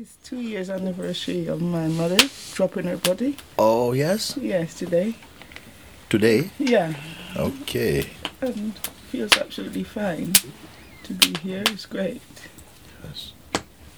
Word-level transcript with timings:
It's 0.00 0.14
two 0.22 0.38
years 0.40 0.70
anniversary 0.70 1.48
of 1.48 1.60
my 1.60 1.88
mother 1.88 2.18
dropping 2.54 2.84
her 2.84 2.98
body. 2.98 3.36
Oh, 3.58 3.90
yes? 3.90 4.36
Yes, 4.40 4.74
today. 4.74 5.16
Today? 6.08 6.50
Yeah, 6.56 6.94
Okay. 7.34 8.08
and 8.40 8.78
feels 9.10 9.36
absolutely 9.36 9.82
fine 9.82 10.34
to 11.02 11.14
be 11.14 11.34
here. 11.40 11.64
It's 11.66 11.84
great. 11.86 12.22
Yes. 13.02 13.32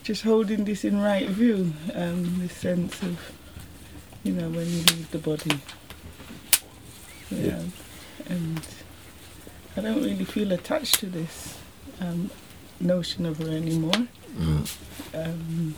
Just 0.02 0.22
holding 0.22 0.64
this 0.64 0.86
in 0.86 1.02
right 1.02 1.28
view, 1.28 1.74
um, 1.94 2.38
the 2.38 2.48
sense 2.48 3.02
of, 3.02 3.32
you 4.24 4.32
know, 4.32 4.48
when 4.48 4.66
you 4.70 4.78
leave 4.78 5.10
the 5.10 5.18
body. 5.18 5.60
Yeah. 7.30 7.60
And 8.26 8.66
I 9.76 9.82
don't 9.82 10.02
really 10.02 10.24
feel 10.24 10.50
attached 10.52 11.00
to 11.00 11.06
this 11.06 11.58
um, 12.00 12.30
notion 12.80 13.26
of 13.26 13.36
her 13.36 13.50
anymore. 13.50 14.08
Um, 15.30 15.74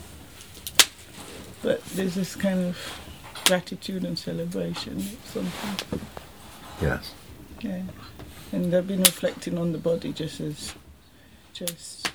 but 1.61 1.83
there's 1.85 2.15
this 2.15 2.35
kind 2.35 2.59
of 2.59 2.77
gratitude 3.45 4.03
and 4.03 4.17
celebration, 4.17 4.99
something. 5.25 5.99
Yes. 6.81 7.13
Yeah. 7.61 7.83
And 8.51 8.73
I've 8.73 8.87
been 8.87 8.99
reflecting 9.01 9.57
on 9.57 9.71
the 9.71 9.77
body 9.77 10.11
just 10.11 10.39
as 10.41 10.73
just 11.53 12.11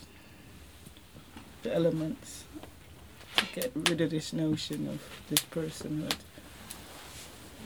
the 1.63 1.75
elements 1.75 2.45
to 3.37 3.45
get 3.55 3.73
rid 3.75 4.01
of 4.01 4.11
this 4.11 4.33
notion 4.33 4.89
of 4.89 5.01
this 5.31 5.41
personhood. 5.51 6.17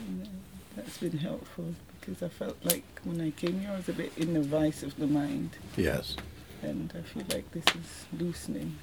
And, 0.07 0.23
uh, 0.23 0.27
that's 0.75 0.97
been 0.97 1.17
helpful 1.17 1.73
because 1.99 2.23
I 2.23 2.29
felt 2.29 2.57
like 2.63 2.83
when 3.03 3.21
I 3.21 3.29
came 3.31 3.59
here 3.59 3.69
I 3.71 3.77
was 3.77 3.89
a 3.89 3.93
bit 3.93 4.11
in 4.17 4.33
the 4.33 4.41
vice 4.41 4.81
of 4.83 4.95
the 4.97 5.05
mind 5.07 5.51
Yes. 5.77 6.15
and 6.63 6.91
I 6.97 7.01
feel 7.01 7.23
like 7.31 7.51
this 7.51 7.63
is 7.75 8.05
loosening. 8.19 8.77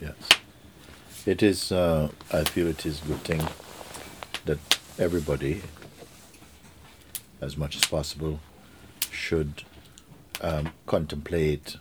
Yes. 0.00 0.14
It 1.26 1.42
is, 1.42 1.72
uh, 1.72 2.08
I 2.32 2.44
feel 2.44 2.66
it 2.68 2.86
is 2.86 3.02
a 3.02 3.06
good 3.06 3.20
thing 3.20 3.42
that 4.44 4.58
everybody, 4.98 5.62
as 7.40 7.56
much 7.56 7.76
as 7.76 7.84
possible, 7.84 8.40
should 9.10 9.64
um, 10.40 10.72
contemplate 10.86 11.76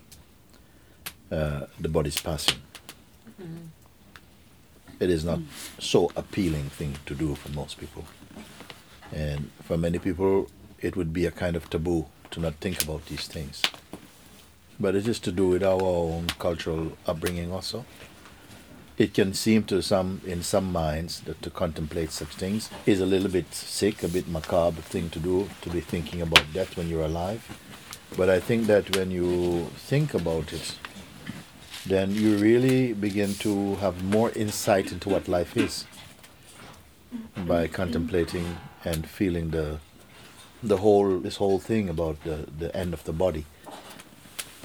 uh, 1.31 1.67
the 1.79 1.89
body's 1.89 2.19
passing. 2.19 2.59
It 4.99 5.09
is 5.11 5.23
not 5.23 5.39
so 5.79 6.11
appealing 6.15 6.69
thing 6.69 6.95
to 7.05 7.13
do 7.13 7.35
for 7.35 7.51
most 7.51 7.77
people. 7.79 8.05
And 9.13 9.51
for 9.63 9.77
many 9.77 9.99
people, 9.99 10.49
it 10.79 10.95
would 10.95 11.13
be 11.13 11.25
a 11.25 11.31
kind 11.31 11.55
of 11.55 11.69
taboo 11.69 12.07
to 12.31 12.39
not 12.39 12.55
think 12.55 12.83
about 12.83 13.05
these 13.05 13.27
things. 13.27 13.61
But 14.79 14.95
it 14.95 15.07
is 15.07 15.19
to 15.21 15.31
do 15.31 15.47
with 15.47 15.63
our 15.63 15.81
own 15.81 16.27
cultural 16.39 16.97
upbringing 17.07 17.51
also. 17.51 17.85
It 18.97 19.13
can 19.13 19.33
seem 19.33 19.63
to 19.65 19.81
some, 19.81 20.21
in 20.25 20.41
some 20.41 20.71
minds, 20.71 21.21
that 21.21 21.41
to 21.43 21.49
contemplate 21.51 22.11
such 22.11 22.29
things 22.29 22.69
is 22.85 22.99
a 22.99 23.05
little 23.05 23.29
bit 23.29 23.53
sick, 23.53 24.03
a 24.03 24.07
bit 24.07 24.27
macabre 24.27 24.81
thing 24.81 25.09
to 25.11 25.19
do, 25.19 25.49
to 25.61 25.69
be 25.69 25.81
thinking 25.81 26.21
about 26.21 26.51
death 26.53 26.75
when 26.77 26.89
you're 26.89 27.05
alive. 27.05 27.43
But 28.17 28.29
I 28.29 28.39
think 28.39 28.65
that 28.67 28.95
when 28.95 29.11
you 29.11 29.67
think 29.75 30.13
about 30.13 30.51
it, 30.53 30.77
then 31.85 32.11
you 32.11 32.37
really 32.37 32.93
begin 32.93 33.35
to 33.35 33.75
have 33.75 34.03
more 34.03 34.31
insight 34.31 34.91
into 34.91 35.09
what 35.09 35.27
life 35.27 35.55
is 35.55 35.85
by 37.45 37.67
contemplating 37.67 38.57
and 38.83 39.07
feeling 39.07 39.51
the 39.51 39.79
the 40.63 40.77
whole 40.77 41.19
this 41.19 41.35
whole 41.35 41.59
thing 41.59 41.87
about 41.87 42.21
the, 42.23 42.47
the 42.57 42.75
end 42.75 42.93
of 42.93 43.03
the 43.03 43.13
body 43.13 43.45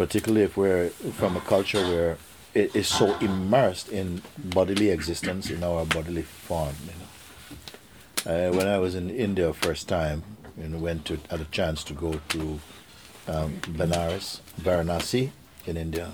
particularly 0.03 0.43
if 0.43 0.57
we're 0.57 0.89
from 1.21 1.37
a 1.37 1.41
culture 1.43 1.81
where 1.81 2.19
it 2.55 2.75
is 2.75 2.89
so 2.89 3.17
immersed 3.19 3.89
in 3.89 4.21
bodily 4.37 4.91
existence 4.91 5.49
in 5.49 5.63
our 5.63 5.85
bodily 5.85 6.23
form 6.23 6.75
you 6.89 6.97
know. 7.01 8.49
uh, 8.49 8.53
when 8.53 8.67
I 8.67 8.79
was 8.79 8.97
in 8.97 9.11
India 9.11 9.53
first 9.53 9.89
time 9.89 10.25
and 10.61 10.83
went 10.83 11.05
to 11.05 11.21
had 11.31 11.41
a 11.41 11.45
chance 11.59 11.85
to 11.85 11.93
go 11.93 12.21
to 12.31 12.59
um, 13.29 13.61
Benares 13.79 14.41
Varanasi 14.61 15.31
in 15.67 15.77
India 15.77 16.11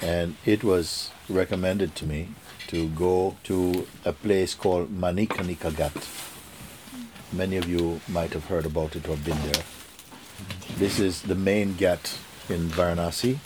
and 0.00 0.36
it 0.46 0.64
was 0.64 1.10
recommended 1.28 1.94
to 1.96 2.06
me 2.06 2.28
to 2.68 2.88
go 2.88 3.36
to 3.50 3.86
a 4.06 4.14
place 4.14 4.54
called 4.54 4.88
Manikarnika 4.88 5.72
Ghat. 5.72 5.98
Many 7.34 7.58
of 7.58 7.68
you 7.68 8.00
might 8.08 8.32
have 8.32 8.46
heard 8.46 8.64
about 8.64 8.96
it 8.96 9.06
or 9.06 9.16
been 9.18 9.42
there. 9.42 9.62
This 10.78 10.98
is 10.98 11.20
the 11.20 11.34
main 11.34 11.74
ghat 11.74 12.16
in 12.50 12.68
Varanasi. 12.68 13.38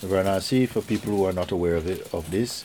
Varanasi, 0.00 0.68
for 0.68 0.82
people 0.82 1.12
who 1.12 1.24
are 1.24 1.32
not 1.32 1.50
aware 1.50 1.74
of 1.76 1.86
it, 1.86 2.12
of 2.12 2.30
this, 2.30 2.64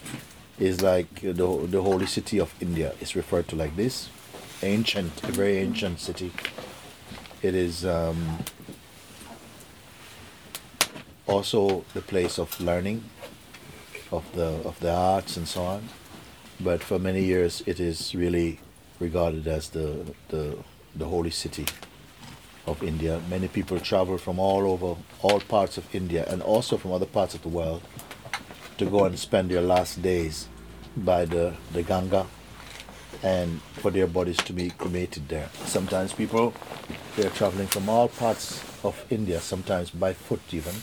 is 0.60 0.82
like 0.82 1.22
the 1.22 1.34
the 1.34 1.82
holy 1.82 2.06
city 2.06 2.40
of 2.40 2.54
India. 2.60 2.94
It's 3.00 3.16
referred 3.16 3.48
to 3.50 3.56
like 3.56 3.76
this, 3.76 4.10
ancient, 4.64 5.24
a 5.24 5.32
very 5.32 5.58
ancient 5.58 6.00
city. 6.00 6.32
It 7.42 7.54
is 7.54 7.86
um, 7.86 8.40
also 11.28 11.86
the 11.94 12.02
place 12.02 12.40
of 12.40 12.60
learning, 12.60 13.04
of 14.12 14.26
the 14.34 14.50
of 14.66 14.80
the 14.80 14.92
arts 14.92 15.38
and 15.38 15.48
so 15.48 15.64
on. 15.64 15.90
But 16.60 16.84
for 16.84 16.98
many 16.98 17.24
years, 17.24 17.62
it 17.68 17.80
is 17.80 18.16
really 18.16 18.60
regarded 19.00 19.48
as 19.48 19.70
the 19.70 20.14
the 20.30 20.58
the 20.96 21.06
holy 21.06 21.32
city 21.32 21.66
of 22.68 22.84
India. 22.84 23.22
Many 23.30 23.48
people 23.48 23.80
travel 23.80 24.18
from 24.18 24.40
all 24.40 24.70
over, 24.70 24.96
all 25.22 25.40
parts 25.40 25.78
of 25.78 25.96
India, 25.96 26.26
and 26.28 26.42
also 26.42 26.78
from 26.78 26.92
other 26.92 27.06
parts 27.06 27.34
of 27.34 27.42
the 27.42 27.50
world, 27.50 27.82
to 28.78 28.86
go 28.86 29.06
and 29.06 29.18
spend 29.18 29.50
their 29.50 29.62
last 29.62 30.02
days 30.02 30.48
by 30.96 31.26
the 31.26 31.56
the 31.74 31.84
Ganga, 31.84 32.28
and 33.24 33.62
for 33.82 33.92
their 33.92 34.08
bodies 34.08 34.38
to 34.38 34.54
be 34.54 34.70
cremated 34.70 35.30
there. 35.30 35.50
Sometimes 35.66 36.14
people 36.14 36.54
they 37.16 37.26
are 37.26 37.32
traveling 37.32 37.68
from 37.68 37.90
all 37.90 38.08
parts 38.10 38.64
of 38.84 39.04
India, 39.10 39.40
sometimes 39.40 39.90
by 39.90 40.14
foot 40.14 40.42
even, 40.52 40.76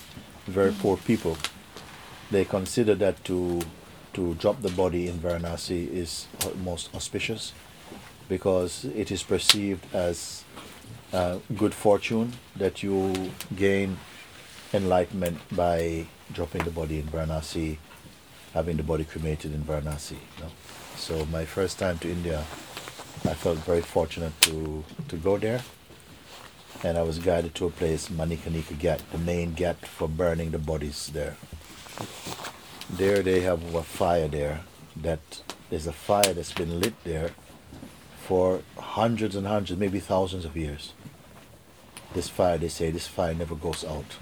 very 0.47 0.72
poor 0.72 0.97
people. 0.97 1.37
They 2.31 2.45
consider 2.45 2.95
that 2.97 3.22
to 3.25 3.61
to 4.15 4.34
drop 4.34 4.62
the 4.62 4.71
body 4.71 5.09
in 5.09 5.19
Varanasi 5.19 5.93
is 5.93 6.27
most 6.62 6.95
auspicious 6.95 7.53
because 8.28 8.84
it 8.84 9.11
is 9.11 9.22
perceived 9.22 9.84
as 9.93 10.45
uh, 11.15 11.39
good 11.57 11.73
fortune 11.73 12.33
that 12.57 12.83
you 12.83 13.31
gain 13.57 13.97
enlightenment 14.73 15.39
by 15.55 16.07
dropping 16.33 16.65
the 16.65 16.71
body 16.71 16.99
in 16.99 17.07
Varanasi, 17.07 17.79
having 18.53 18.77
the 18.77 18.83
body 18.83 19.05
cremated 19.05 19.55
in 19.55 19.63
Varanasi. 19.63 20.19
You 20.37 20.43
know? 20.43 20.51
So 20.97 21.25
my 21.27 21.45
first 21.45 21.79
time 21.79 21.99
to 21.99 22.11
India, 22.11 22.39
I 23.25 23.35
felt 23.35 23.59
very 23.59 23.81
fortunate 23.81 24.39
to 24.43 24.85
to 25.09 25.17
go 25.17 25.39
there, 25.39 25.63
and 26.83 26.99
I 26.99 27.03
was 27.03 27.19
guided 27.19 27.55
to 27.57 27.67
a 27.67 27.71
place 27.71 28.09
Manikarnika 28.09 28.75
Ghat, 28.75 29.01
the 29.13 29.19
main 29.19 29.55
ghat 29.55 29.77
for 29.87 30.09
burning 30.09 30.51
the 30.51 30.59
bodies 30.59 31.11
there. 31.15 31.37
There 32.91 33.23
they 33.23 33.41
have 33.41 33.75
a 33.75 33.83
fire 33.83 34.29
there 34.29 34.61
that 34.97 35.43
there's 35.71 35.87
a 35.87 35.93
fire 35.93 36.33
that's 36.35 36.53
been 36.53 36.81
lit 36.81 36.95
there 37.05 37.31
for 38.24 38.62
hundreds 38.78 39.36
and 39.36 39.47
hundreds, 39.47 39.78
maybe 39.78 40.00
thousands 40.00 40.47
of 40.47 40.56
years. 40.56 40.94
This 42.15 42.30
fire, 42.30 42.56
they 42.56 42.68
say, 42.68 42.91
this 42.91 43.06
fire 43.06 43.34
never 43.34 43.54
goes 43.54 43.84
out. 43.84 44.16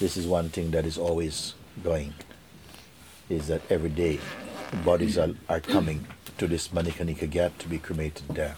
This 0.00 0.16
is 0.16 0.26
one 0.26 0.48
thing 0.48 0.72
that 0.72 0.84
is 0.84 0.98
always 0.98 1.54
going, 1.84 2.14
is 3.28 3.46
that 3.46 3.62
every 3.70 3.90
day 3.90 4.18
bodies 4.84 5.16
are, 5.16 5.30
are 5.48 5.60
coming 5.60 6.06
to 6.38 6.48
this 6.48 6.68
Manikarnika 6.68 7.30
Ghat 7.30 7.56
to 7.58 7.68
be 7.68 7.78
cremated 7.78 8.26
there. 8.28 8.56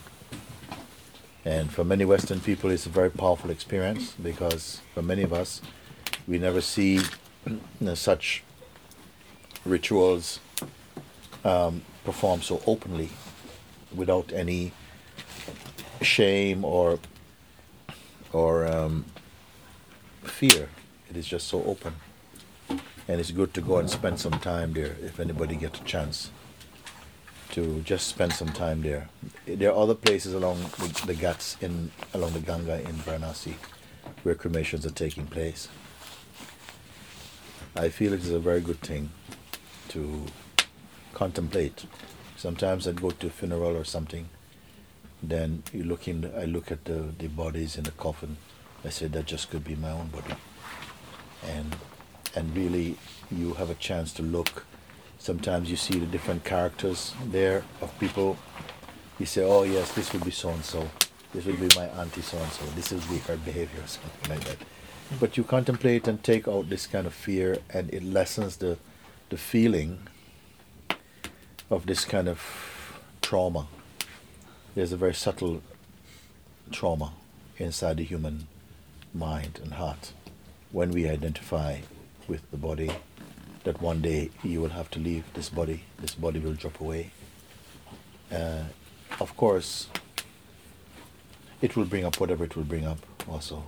And 1.44 1.70
for 1.70 1.84
many 1.84 2.06
Western 2.06 2.40
people, 2.40 2.70
it's 2.70 2.86
a 2.86 2.90
very 2.90 3.10
powerful 3.10 3.50
experience 3.50 4.12
because 4.12 4.80
for 4.94 5.02
many 5.02 5.22
of 5.22 5.32
us, 5.32 5.60
we 6.26 6.38
never 6.38 6.62
see 6.62 7.00
you 7.46 7.60
know, 7.80 7.94
such 7.94 8.42
rituals 9.66 10.40
um, 11.44 11.82
performed 12.04 12.44
so 12.44 12.62
openly 12.66 13.10
without 13.94 14.32
any 14.32 14.72
shame 16.02 16.64
or 16.64 16.98
or 18.32 18.66
um, 18.66 19.04
fear. 20.22 20.68
It 21.08 21.16
is 21.16 21.26
just 21.26 21.48
so 21.48 21.62
open, 21.64 21.94
and 23.08 23.20
it's 23.20 23.32
good 23.32 23.52
to 23.54 23.60
go 23.60 23.78
and 23.78 23.90
spend 23.90 24.20
some 24.20 24.38
time 24.40 24.72
there 24.72 24.96
if 25.02 25.18
anybody 25.18 25.56
gets 25.56 25.80
a 25.80 25.84
chance 25.84 26.30
to 27.50 27.80
just 27.80 28.06
spend 28.06 28.32
some 28.32 28.52
time 28.52 28.82
there. 28.82 29.08
There 29.46 29.70
are 29.72 29.76
other 29.76 29.94
places 29.94 30.34
along 30.34 30.58
the, 31.06 31.14
Ghats 31.14 31.56
in 31.60 31.90
along 32.14 32.32
the 32.32 32.40
Ganga 32.40 32.80
in 32.80 32.94
Varanasi 32.96 33.54
where 34.22 34.34
cremations 34.34 34.86
are 34.86 34.90
taking 34.90 35.26
place. 35.26 35.68
I 37.76 37.88
feel 37.88 38.12
it 38.12 38.20
is 38.20 38.30
a 38.30 38.38
very 38.38 38.60
good 38.60 38.80
thing 38.80 39.10
to 39.88 40.26
contemplate. 41.14 41.86
Sometimes 42.40 42.88
I'd 42.88 43.02
go 43.02 43.10
to 43.10 43.26
a 43.26 43.30
funeral 43.30 43.76
or 43.76 43.84
something. 43.84 44.28
Then 45.22 45.62
you 45.72 45.84
look 45.84 46.08
in. 46.08 46.32
I 46.36 46.46
look 46.46 46.72
at 46.72 46.84
the, 46.84 47.00
the 47.18 47.28
bodies 47.28 47.76
in 47.76 47.84
the 47.84 47.90
coffin. 47.92 48.38
I 48.84 48.88
say 48.88 49.08
that 49.08 49.26
just 49.26 49.50
could 49.50 49.64
be 49.64 49.76
my 49.76 49.90
own 49.90 50.08
body. 50.08 50.34
And 51.46 51.76
and 52.34 52.56
really, 52.56 52.96
you 53.30 53.54
have 53.54 53.70
a 53.70 53.74
chance 53.74 54.12
to 54.14 54.22
look 54.22 54.64
Sometimes 55.20 55.70
you 55.70 55.76
see 55.76 55.98
the 55.98 56.06
different 56.06 56.44
characters 56.44 57.12
there 57.26 57.62
of 57.82 57.96
people. 58.00 58.38
You 59.18 59.26
say, 59.26 59.44
oh 59.44 59.64
yes, 59.64 59.92
this 59.92 60.10
would 60.14 60.24
be 60.24 60.30
so 60.30 60.48
and 60.48 60.64
so. 60.64 60.88
This 61.34 61.44
would 61.44 61.60
be 61.60 61.68
my 61.76 61.88
auntie 62.00 62.22
so 62.22 62.38
and 62.38 62.50
so. 62.50 62.64
This 62.74 62.90
would 62.90 63.06
be 63.10 63.18
her 63.18 63.36
behavior, 63.36 63.82
something 63.86 64.30
like 64.30 64.44
that. 64.44 64.56
But 65.20 65.36
you 65.36 65.44
contemplate 65.44 66.08
and 66.08 66.24
take 66.24 66.48
out 66.48 66.70
this 66.70 66.86
kind 66.86 67.06
of 67.06 67.12
fear, 67.12 67.58
and 67.68 67.92
it 67.92 68.02
lessens 68.02 68.56
the 68.56 68.78
the 69.28 69.36
feeling 69.36 70.08
of 71.70 71.86
this 71.86 72.04
kind 72.04 72.28
of 72.28 72.40
trauma. 73.22 73.66
There's 74.74 74.92
a 74.92 74.96
very 74.96 75.14
subtle 75.14 75.62
trauma 76.72 77.12
inside 77.58 77.98
the 77.98 78.04
human 78.04 78.48
mind 79.14 79.60
and 79.62 79.74
heart 79.74 80.12
when 80.72 80.90
we 80.90 81.08
identify 81.08 81.78
with 82.28 82.48
the 82.50 82.56
body 82.56 82.90
that 83.64 83.80
one 83.80 84.00
day 84.00 84.30
you 84.42 84.60
will 84.60 84.70
have 84.70 84.90
to 84.90 84.98
leave 84.98 85.24
this 85.34 85.48
body, 85.48 85.84
this 85.98 86.14
body 86.14 86.40
will 86.40 86.54
drop 86.54 86.80
away. 86.80 87.10
Uh, 88.32 88.64
of 89.20 89.36
course, 89.36 89.88
it 91.60 91.76
will 91.76 91.84
bring 91.84 92.04
up 92.04 92.18
whatever 92.20 92.44
it 92.44 92.56
will 92.56 92.64
bring 92.64 92.86
up 92.86 92.98
also. 93.28 93.64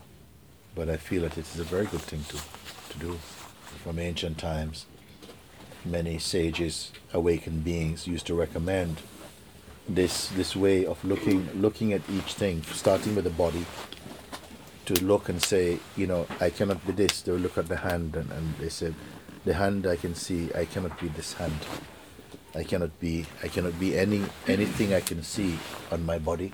But 0.75 0.88
I 0.88 0.96
feel 0.96 1.22
that 1.22 1.37
it 1.37 1.46
is 1.46 1.58
a 1.58 1.64
very 1.64 1.87
good 1.87 2.00
thing 2.00 2.25
to, 2.25 2.38
to 2.93 2.98
do. 2.98 3.19
From 3.82 3.98
ancient 3.98 4.38
times, 4.38 4.87
many 5.84 6.19
sages, 6.19 6.93
awakened 7.12 7.64
beings 7.64 8.06
used 8.06 8.26
to 8.26 8.34
recommend 8.34 8.99
this 9.88 10.29
this 10.29 10.55
way 10.55 10.87
of 10.87 11.05
looking 11.05 11.49
looking 11.61 11.93
at 11.93 12.02
each 12.11 12.34
thing, 12.34 12.62
starting 12.73 13.14
with 13.14 13.25
the 13.25 13.31
body, 13.31 13.67
to 14.87 14.94
look 15.05 15.29
and 15.29 15.43
say, 15.43 15.79
you 15.96 16.06
know, 16.06 16.26
I 16.40 16.50
cannot 16.50 16.84
be 16.87 16.93
this. 16.93 17.23
They'll 17.23 17.37
look 17.37 17.58
at 17.58 17.69
the 17.69 17.76
hand 17.76 18.17
and, 18.17 18.31
and 18.31 18.55
they 18.56 18.69
said, 18.69 18.94
the 19.44 19.55
hand 19.55 19.87
I 19.87 19.96
can 19.96 20.14
see, 20.14 20.50
I 20.55 20.64
cannot 20.64 20.99
be 21.00 21.08
this 21.08 21.34
hand. 21.34 21.58
I 22.55 22.62
cannot 22.62 22.99
be 23.00 23.26
I 23.43 23.49
cannot 23.49 23.79
be 23.81 23.96
any 23.96 24.23
anything 24.46 24.93
I 24.94 25.00
can 25.00 25.23
see 25.23 25.58
on 25.90 26.05
my 26.05 26.19
body. 26.19 26.52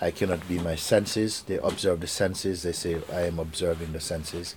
I 0.00 0.10
cannot 0.10 0.46
be 0.48 0.58
my 0.58 0.74
senses. 0.74 1.42
They 1.42 1.58
observe 1.58 2.00
the 2.00 2.06
senses. 2.06 2.62
They 2.62 2.72
say 2.72 3.00
I 3.12 3.22
am 3.22 3.38
observing 3.38 3.92
the 3.92 4.00
senses. 4.00 4.56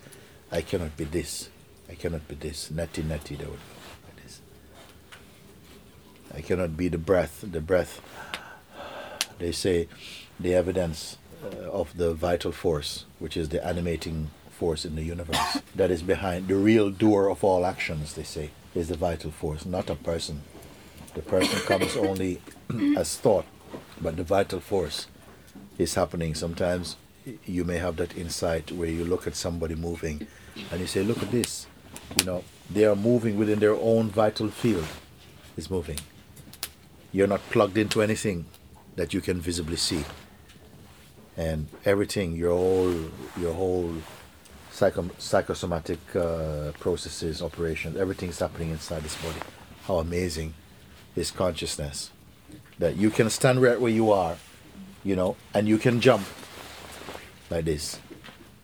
I 0.51 0.61
cannot 0.61 0.97
be 0.97 1.05
this. 1.05 1.49
I 1.89 1.95
cannot 1.95 2.27
be 2.27 2.35
this. 2.35 2.69
Neti 2.69 3.03
neti 3.03 3.37
they 3.37 3.45
would 3.45 3.59
like 4.05 4.23
this. 4.23 4.41
I 6.35 6.41
cannot 6.41 6.77
be 6.77 6.87
the 6.87 6.97
breath. 6.97 7.43
The 7.49 7.61
breath. 7.61 8.01
They 9.39 9.51
say 9.51 9.87
the 10.39 10.53
evidence 10.53 11.17
uh, 11.43 11.69
of 11.69 11.95
the 11.97 12.13
vital 12.13 12.51
force, 12.51 13.05
which 13.19 13.37
is 13.37 13.49
the 13.49 13.65
animating 13.65 14.29
force 14.51 14.83
in 14.85 14.95
the 14.95 15.03
universe, 15.03 15.61
that 15.75 15.89
is 15.89 16.03
behind 16.03 16.47
the 16.47 16.55
real 16.55 16.89
doer 16.89 17.29
of 17.29 17.43
all 17.43 17.65
actions, 17.65 18.13
they 18.15 18.23
say, 18.23 18.51
is 18.75 18.89
the 18.89 18.97
vital 18.97 19.31
force, 19.31 19.65
not 19.65 19.89
a 19.89 19.95
person. 19.95 20.41
The 21.15 21.21
person 21.21 21.59
comes 21.65 21.95
only 21.95 22.41
as 22.97 23.17
thought, 23.17 23.45
but 24.01 24.17
the 24.17 24.23
vital 24.23 24.59
force 24.59 25.07
is 25.77 25.95
happening. 25.95 26.35
Sometimes 26.35 26.97
you 27.45 27.63
may 27.63 27.77
have 27.77 27.95
that 27.97 28.17
insight 28.17 28.71
where 28.71 28.89
you 28.89 29.05
look 29.05 29.25
at 29.27 29.35
somebody 29.35 29.75
moving 29.75 30.27
and 30.71 30.81
you 30.81 30.87
say, 30.87 31.03
Look 31.03 31.23
at 31.23 31.31
this. 31.31 31.67
You 32.17 32.25
know, 32.25 32.43
they 32.69 32.85
are 32.85 32.95
moving 32.95 33.37
within 33.37 33.59
their 33.59 33.75
own 33.75 34.09
vital 34.09 34.49
field, 34.49 34.87
is 35.57 35.69
moving. 35.69 35.99
You're 37.11 37.27
not 37.27 37.41
plugged 37.49 37.77
into 37.77 38.01
anything 38.01 38.45
that 38.95 39.13
you 39.13 39.21
can 39.21 39.39
visibly 39.39 39.77
see 39.77 40.03
and 41.39 41.67
everything, 41.85 42.35
your 42.35 42.51
whole 42.51 42.93
your 43.39 43.53
whole 43.53 43.93
psycho, 44.71 45.09
psychosomatic 45.17 45.99
uh, 46.13 46.73
processes, 46.79 47.41
operations, 47.41 47.95
everything's 47.95 48.39
happening 48.39 48.71
inside 48.71 49.03
this 49.03 49.15
body. 49.23 49.39
How 49.83 49.99
amazing 49.99 50.53
is 51.15 51.31
consciousness 51.31 52.11
that 52.77 52.97
you 52.97 53.09
can 53.09 53.29
stand 53.29 53.61
right 53.61 53.79
where 53.79 53.91
you 53.91 54.11
are, 54.11 54.35
you 55.03 55.15
know, 55.15 55.37
and 55.53 55.67
you 55.67 55.77
can 55.77 56.01
jump 56.01 56.27
like 57.49 57.65
this. 57.65 57.99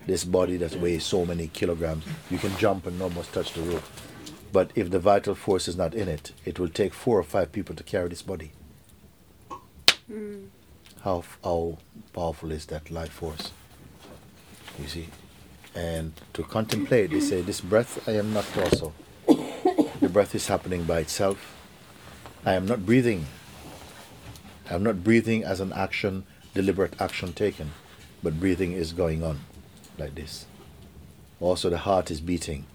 This 0.05 0.23
body 0.23 0.57
that 0.57 0.75
weighs 0.75 1.03
so 1.03 1.25
many 1.25 1.47
kilograms, 1.47 2.05
you 2.29 2.37
can 2.37 2.55
jump 2.57 2.85
and 2.85 3.01
almost 3.01 3.33
touch 3.33 3.53
the 3.53 3.61
roof. 3.61 4.11
But 4.51 4.71
if 4.75 4.89
the 4.91 4.99
vital 4.99 5.35
force 5.35 5.67
is 5.67 5.75
not 5.75 5.93
in 5.93 6.07
it, 6.07 6.31
it 6.45 6.59
will 6.59 6.69
take 6.69 6.93
four 6.93 7.19
or 7.19 7.23
five 7.23 7.51
people 7.51 7.75
to 7.75 7.83
carry 7.83 8.09
this 8.09 8.21
body. 8.21 8.51
Mm 10.11 10.47
how, 11.05 11.23
how 11.43 11.77
powerful 12.13 12.51
is 12.51 12.65
that 12.65 12.89
life 12.89 13.11
force? 13.11 13.51
You 14.79 14.87
see? 14.87 15.07
And 15.75 16.13
to 16.33 16.41
contemplate, 16.43 17.11
they 17.11 17.19
say, 17.19 17.41
This 17.41 17.61
breath 17.61 18.09
I 18.09 18.13
am 18.13 18.33
not 18.33 18.45
also. 18.57 18.91
the 19.27 20.09
breath 20.09 20.33
is 20.33 20.47
happening 20.47 20.83
by 20.83 20.99
itself. 21.01 21.55
I 22.43 22.53
am 22.53 22.65
not 22.65 22.87
breathing. 22.87 23.27
I 24.69 24.73
am 24.73 24.81
not 24.81 25.03
breathing 25.03 25.43
as 25.43 25.59
an 25.59 25.71
action, 25.73 26.25
deliberate 26.55 26.99
action 26.99 27.33
taken, 27.33 27.71
but 28.23 28.39
breathing 28.39 28.71
is 28.71 28.91
going 28.91 29.23
on 29.23 29.41
like 29.97 30.15
this. 30.15 30.45
Also, 31.39 31.69
the 31.69 31.79
heart 31.79 32.11
is 32.11 32.21
beating. 32.21 32.65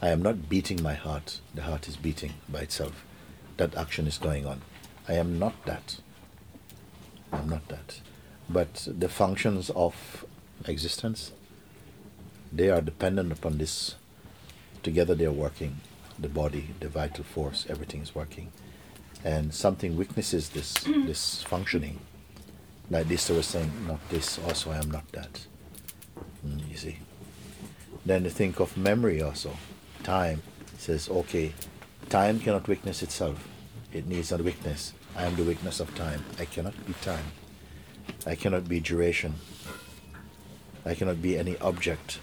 I 0.00 0.08
am 0.08 0.22
not 0.22 0.48
beating 0.48 0.82
my 0.82 0.94
heart, 0.94 1.40
the 1.54 1.62
heart 1.62 1.88
is 1.88 1.96
beating 1.96 2.34
by 2.48 2.60
itself. 2.60 3.04
That 3.56 3.76
action 3.76 4.06
is 4.06 4.18
going 4.18 4.46
on. 4.46 4.62
I 5.08 5.14
am 5.14 5.38
not 5.38 5.64
that. 5.66 6.00
I'm 7.32 7.48
not 7.48 7.68
that. 7.68 8.00
But 8.48 8.88
the 8.98 9.08
functions 9.08 9.70
of 9.70 10.24
existence, 10.66 11.32
they 12.52 12.68
are 12.70 12.80
dependent 12.80 13.32
upon 13.32 13.58
this. 13.58 13.94
Together 14.82 15.14
they 15.14 15.26
are 15.26 15.32
working. 15.32 15.80
The 16.18 16.28
body, 16.28 16.68
the 16.80 16.88
vital 16.88 17.24
force, 17.24 17.66
everything 17.68 18.02
is 18.02 18.14
working. 18.14 18.52
And 19.24 19.54
something 19.54 19.96
witnesses 19.96 20.50
this 20.50 20.74
this 21.06 21.42
functioning. 21.42 22.00
Like 22.90 23.08
this 23.08 23.30
I 23.30 23.34
was 23.34 23.46
saying, 23.46 23.70
not 23.86 24.00
this, 24.08 24.38
also 24.46 24.72
I 24.72 24.78
am 24.78 24.90
not 24.90 25.10
that. 25.12 25.46
Mm, 26.46 26.70
you 26.70 26.76
see. 26.76 26.98
Then 28.04 28.24
you 28.24 28.30
think 28.30 28.60
of 28.60 28.76
memory 28.76 29.22
also. 29.22 29.56
Time 30.02 30.42
says, 30.78 31.08
okay, 31.08 31.52
time 32.08 32.40
cannot 32.40 32.68
witness 32.68 33.02
itself. 33.02 33.48
It 33.92 34.06
needs 34.06 34.32
a 34.32 34.38
witness 34.38 34.92
I 35.14 35.24
am 35.24 35.36
the 35.36 35.44
witness 35.44 35.78
of 35.78 35.94
time. 35.94 36.24
I 36.38 36.46
cannot 36.46 36.86
be 36.86 36.94
time. 36.94 37.24
I 38.26 38.34
cannot 38.34 38.66
be 38.66 38.80
duration. 38.80 39.34
I 40.86 40.94
cannot 40.94 41.20
be 41.20 41.36
any 41.36 41.58
object, 41.58 42.18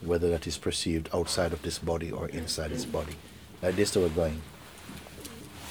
whether 0.00 0.30
that 0.30 0.46
is 0.46 0.56
perceived 0.56 1.08
outside 1.12 1.52
of 1.52 1.62
this 1.62 1.80
body 1.80 2.12
or 2.12 2.28
inside 2.28 2.70
this 2.70 2.84
body. 2.84 3.16
Like 3.60 3.74
this, 3.74 3.96
we're 3.96 4.08
going, 4.08 4.40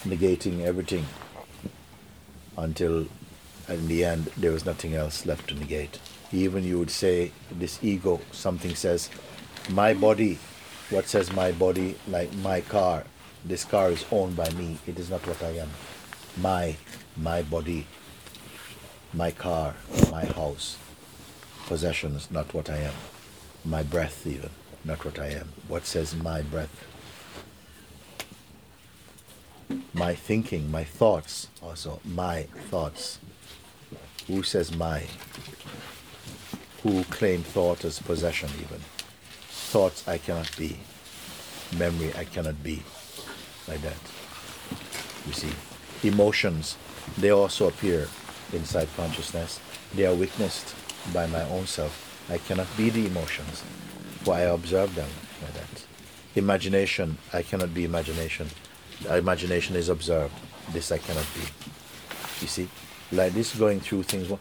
negating 0.04 0.62
everything 0.62 1.06
until 2.58 3.08
in 3.70 3.88
the 3.88 4.04
end 4.04 4.26
there 4.36 4.52
was 4.52 4.66
nothing 4.66 4.94
else 4.94 5.26
left 5.26 5.48
to 5.50 5.56
negate. 5.56 6.00
Even 6.32 6.64
you 6.64 6.80
would 6.80 6.92
say, 6.92 7.32
this 7.52 7.80
ego, 7.84 8.20
something 8.32 8.76
says, 8.76 9.10
my 9.70 9.94
body, 9.94 10.40
what 10.90 11.08
says 11.08 11.32
my 11.34 11.52
body, 11.52 11.98
like 12.08 12.34
my 12.36 12.62
car, 12.62 13.04
this 13.46 13.64
car 13.64 13.92
is 13.92 14.06
owned 14.12 14.36
by 14.36 14.50
me, 14.52 14.78
it 14.88 15.00
is 15.00 15.10
not 15.10 15.26
what 15.26 15.42
I 15.44 15.52
am 15.58 15.70
my 16.38 16.76
my 17.16 17.42
body, 17.42 17.88
my 19.14 19.32
car, 19.32 19.74
my 20.12 20.26
house, 20.26 20.78
possessions, 21.66 22.30
not 22.30 22.54
what 22.54 22.70
I 22.70 22.78
am. 22.78 22.94
My 23.66 23.84
breath 23.84 24.26
even, 24.28 24.52
not 24.86 25.04
what 25.04 25.20
I 25.20 25.30
am. 25.30 25.50
What 25.68 25.86
says 25.86 26.16
my 26.16 26.42
breath? 26.42 26.86
My 29.94 30.14
thinking, 30.14 30.70
my 30.70 30.84
thoughts 30.84 31.48
also, 31.62 32.00
my 32.06 32.44
thoughts. 32.70 33.20
Who 34.28 34.44
says 34.44 34.76
my? 34.76 35.04
Who 36.88 37.04
claim 37.04 37.44
thought 37.44 37.84
as 37.84 38.00
possession 38.00 38.50
even? 38.62 38.80
Thoughts 39.50 40.08
I 40.08 40.18
cannot 40.18 40.56
be. 40.56 40.78
Memory 41.78 42.14
I 42.16 42.24
cannot 42.24 42.64
be. 42.64 42.82
Like 43.68 43.82
that. 43.82 43.98
You 45.26 45.34
see? 45.34 45.52
emotions, 46.04 46.78
they 47.18 47.32
also 47.32 47.68
appear 47.68 48.08
inside 48.54 48.88
consciousness. 48.96 49.60
They 49.96 50.06
are 50.06 50.16
witnessed 50.16 50.76
by 51.14 51.28
my 51.28 51.44
own 51.50 51.66
self. 51.66 51.94
I 52.30 52.38
cannot 52.38 52.68
be 52.78 52.90
the 52.90 53.06
emotions, 53.06 53.64
for 54.24 54.36
I 54.36 54.42
observe 54.42 54.96
them 54.96 55.10
like 55.42 55.56
that. 55.56 55.86
Imagination, 56.36 57.18
I 57.34 57.42
cannot 57.42 57.74
be 57.74 57.84
imagination. 57.84 58.48
Imagination 59.10 59.76
is 59.76 59.90
observed. 59.90 60.34
This 60.72 60.92
I 60.94 61.00
cannot 61.00 61.28
be. 61.36 61.42
You 62.40 62.48
see, 62.48 62.70
like 63.12 63.34
this 63.34 63.56
going 63.56 63.80
through 63.80 64.04
things. 64.04 64.32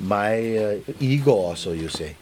My 0.00 0.56
uh, 0.56 0.78
ego 1.00 1.32
also, 1.32 1.72
you 1.72 1.88
say. 1.88 2.16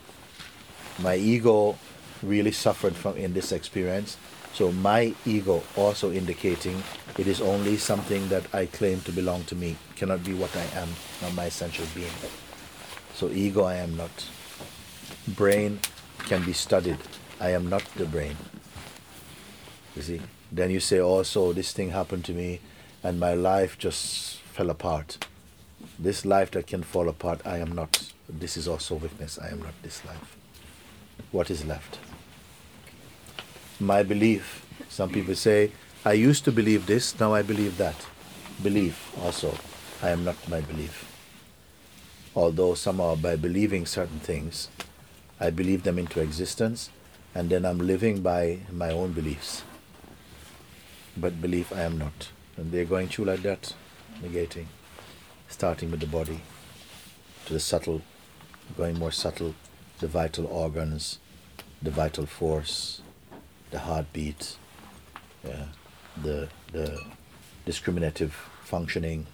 My 1.01 1.17
ego 1.17 1.77
really 2.23 2.53
suffered 2.53 2.95
from 2.95 3.17
in 3.17 3.35
this 3.35 3.53
experience 3.53 4.17
so 4.55 4.71
my 4.71 5.13
ego 5.27 5.65
also 5.77 6.13
indicating 6.13 6.81
it 7.19 7.27
is 7.27 7.41
only 7.41 7.77
something 7.77 8.29
that 8.29 8.45
I 8.55 8.67
claim 8.67 9.01
to 9.01 9.11
belong 9.11 9.43
to 9.45 9.57
me, 9.57 9.77
cannot 9.97 10.23
be 10.23 10.33
what 10.33 10.55
I 10.57 10.65
am, 10.79 10.89
not 11.21 11.35
my 11.35 11.47
essential 11.47 11.85
being. 11.93 12.15
So 13.15 13.29
ego 13.31 13.65
I 13.65 13.75
am 13.75 13.97
not. 13.97 14.31
Brain 15.27 15.81
can 16.29 16.45
be 16.45 16.53
studied. 16.53 16.99
I 17.41 17.51
am 17.51 17.69
not 17.69 17.85
the 17.97 18.07
brain. 18.07 18.37
You 19.97 20.03
see? 20.03 20.21
then 20.53 20.71
you 20.71 20.79
say 20.79 21.01
also 21.01 21.53
this 21.53 21.73
thing 21.73 21.91
happened 21.91 22.25
to 22.25 22.33
me 22.33 22.61
and 23.03 23.19
my 23.19 23.35
life 23.35 23.77
just 23.77 24.37
fell 24.55 24.71
apart 24.71 25.27
this 25.99 26.25
life 26.25 26.51
that 26.53 26.67
can 26.67 26.83
fall 26.83 27.09
apart 27.09 27.41
i 27.47 27.59
am 27.59 27.73
not. 27.73 28.11
This 28.29 28.57
is 28.57 28.67
also 28.67 28.95
weakness. 28.95 29.39
I 29.39 29.49
am 29.49 29.63
not 29.63 29.75
this 29.83 30.05
life. 30.05 30.37
What 31.31 31.51
is 31.51 31.65
left? 31.65 31.99
My 33.79 34.03
belief. 34.03 34.67
Some 34.89 35.11
people 35.11 35.35
say 35.35 35.73
i 36.05 36.13
used 36.13 36.45
to 36.45 36.53
believe 36.53 36.87
this 36.87 37.19
now 37.21 37.35
i 37.35 37.43
believe 37.43 37.77
that. 37.79 38.07
Belief 38.63 39.13
also. 39.23 39.55
I 40.03 40.11
am 40.11 40.25
not 40.25 40.49
my 40.49 40.61
belief. 40.61 41.11
Although 42.35 42.75
somehow 42.75 43.15
by 43.17 43.37
believing 43.37 43.87
certain 43.87 44.21
things 44.21 44.69
i 45.41 45.51
believe 45.51 45.83
them 45.83 45.99
into 45.99 46.21
existence 46.21 46.91
and 47.35 47.51
then 47.51 47.65
i'm 47.65 47.79
living 47.79 48.21
by 48.23 48.61
my 48.73 48.91
own 48.91 49.13
beliefs. 49.13 49.63
But 51.17 51.41
belief 51.41 51.73
I 51.73 51.83
am 51.83 51.99
not. 51.99 52.31
And 52.57 52.73
they're 52.73 52.85
going 52.85 53.09
through 53.09 53.27
like 53.27 53.43
that, 53.43 53.75
negating, 54.23 54.67
starting 55.55 55.91
with 55.91 56.01
the 56.01 56.07
body, 56.07 56.41
to 57.47 57.53
the 57.53 57.61
subtle, 57.61 58.03
going 58.77 58.99
more 58.99 59.13
subtle, 59.13 59.55
the 60.01 60.09
vital 60.09 60.47
organs, 60.47 61.21
the 61.81 61.91
vital 61.91 62.27
force, 62.27 63.03
the 63.71 63.79
heartbeat, 63.79 64.57
yeah, 65.47 65.67
the 66.21 66.49
the 66.73 67.01
discriminative 67.65 68.33
functioning, 68.65 69.27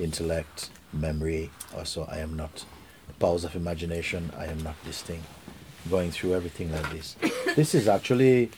intellect, 0.00 0.70
memory. 0.92 1.50
Also, 1.76 2.08
I 2.10 2.18
am 2.18 2.36
not. 2.36 2.64
The 3.06 3.14
powers 3.14 3.44
of 3.44 3.54
imagination. 3.54 4.32
I 4.36 4.46
am 4.46 4.60
not 4.62 4.74
this 4.84 5.00
thing. 5.00 5.22
Going 5.88 6.10
through 6.10 6.34
everything 6.34 6.72
like 6.72 6.90
this. 6.90 7.16
This 7.56 7.74
is 7.74 7.88
actually 7.88 8.50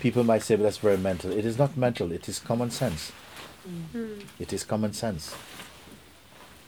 people 0.00 0.24
might 0.24 0.42
say, 0.42 0.56
but 0.56 0.64
that's 0.64 0.78
very 0.78 0.98
mental. 0.98 1.30
It 1.32 1.44
is 1.44 1.58
not 1.58 1.76
mental, 1.76 2.12
it 2.12 2.28
is 2.28 2.38
common 2.38 2.70
sense. 2.70 3.12
Mm-hmm. 3.68 4.20
It 4.38 4.52
is 4.52 4.64
common 4.64 4.92
sense. 4.92 5.34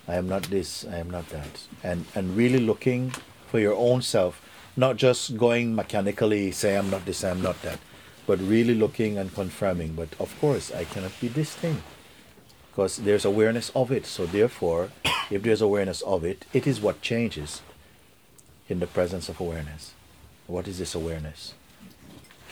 I 0.09 0.17
am 0.17 0.29
not 0.29 0.45
this, 0.45 0.85
I 0.85 0.97
am 0.97 1.11
not 1.11 1.29
that. 1.29 1.67
And 1.83 2.07
and 2.15 2.37
really 2.37 2.59
looking 2.59 3.13
for 3.47 3.61
your 3.61 3.77
own 3.77 4.03
self, 4.03 4.41
not 4.77 4.97
just 4.97 5.37
going 5.37 5.75
mechanically, 5.75 6.51
say 6.53 6.77
I'm 6.77 6.91
not 6.91 7.05
this, 7.05 7.23
I'm 7.23 7.43
not 7.43 7.61
that, 7.63 7.79
but 8.27 8.41
really 8.41 8.75
looking 8.75 9.19
and 9.19 9.33
confirming, 9.35 9.95
but 9.95 10.09
of 10.19 10.39
course 10.41 10.73
I 10.73 10.85
cannot 10.85 11.13
be 11.21 11.29
this 11.29 11.55
thing. 11.55 11.83
Because 12.71 12.97
there's 12.97 13.27
awareness 13.27 13.71
of 13.75 13.93
it. 13.93 14.07
So 14.07 14.25
therefore, 14.25 14.91
if 15.31 15.43
there's 15.43 15.61
awareness 15.61 16.01
of 16.03 16.25
it, 16.25 16.47
it 16.53 16.67
is 16.67 16.81
what 16.81 17.03
changes 17.03 17.61
in 18.69 18.81
the 18.81 18.87
presence 18.87 19.29
of 19.29 19.41
awareness. 19.41 19.93
What 20.47 20.67
is 20.67 20.79
this 20.79 20.95
awareness? 20.95 21.55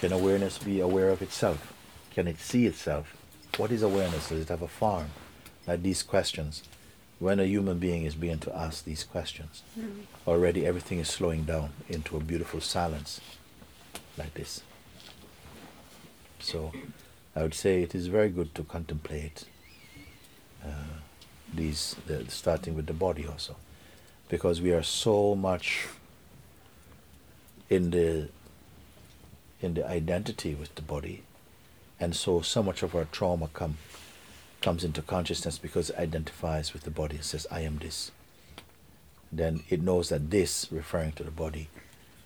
Can 0.01 0.13
awareness 0.13 0.59
be 0.59 0.81
aware 0.81 1.09
of 1.09 1.23
itself? 1.23 1.73
Can 2.11 2.29
it 2.29 2.39
see 2.39 2.67
itself? 2.67 3.17
What 3.57 3.73
is 3.73 3.83
awareness? 3.83 4.29
Does 4.29 4.43
it 4.43 4.49
have 4.49 4.63
a 4.63 4.69
form? 4.69 5.09
Like 5.67 5.83
these 5.83 6.03
questions. 6.03 6.63
When 7.21 7.39
a 7.39 7.45
human 7.45 7.79
being 7.79 8.05
is 8.05 8.17
beginning 8.17 8.41
to 8.41 8.57
ask 8.57 8.85
these 8.85 9.05
questions, 9.05 9.63
mm. 9.79 10.07
already 10.27 10.67
everything 10.67 10.99
is 10.99 11.09
slowing 11.09 11.45
down 11.45 11.71
into 11.89 12.17
a 12.17 12.21
beautiful 12.21 12.61
silence 12.61 13.21
like 14.19 14.35
this. 14.35 14.63
So 16.41 16.73
I 17.37 17.43
would 17.43 17.55
say 17.55 17.83
it 17.83 17.95
is 17.95 18.09
very 18.09 18.31
good 18.31 18.55
to 18.57 18.65
contemplate 18.65 19.45
uh, 20.65 20.99
these, 21.55 21.95
the, 22.07 22.29
starting 22.29 22.75
with 22.75 22.87
the 22.87 22.95
body 22.95 23.27
also, 23.27 23.55
because 24.29 24.61
we 24.61 24.73
are 24.73 24.83
so 24.83 25.37
much 25.37 25.87
in 27.69 27.91
the 27.91 28.29
in 29.63 29.75
the 29.75 29.87
identity 29.87 30.55
with 30.55 30.75
the 30.75 30.83
body. 30.83 31.23
And 31.99 32.17
so, 32.17 32.41
so 32.41 32.63
much 32.63 32.83
of 32.83 32.95
our 32.95 33.05
trauma 33.05 33.49
come, 33.53 33.77
comes 34.61 34.85
into 34.85 35.03
consciousness 35.03 35.59
because 35.59 35.91
it 35.91 35.99
identifies 35.99 36.73
with 36.73 36.83
the 36.83 36.91
body 36.91 37.17
and 37.17 37.25
says, 37.25 37.47
I 37.51 37.61
am 37.61 37.79
this. 37.79 38.11
Then 39.33 39.63
it 39.69 39.83
knows 39.83 40.09
that 40.09 40.31
this, 40.31 40.69
referring 40.71 41.13
to 41.13 41.25
the 41.25 41.31
body, 41.31 41.69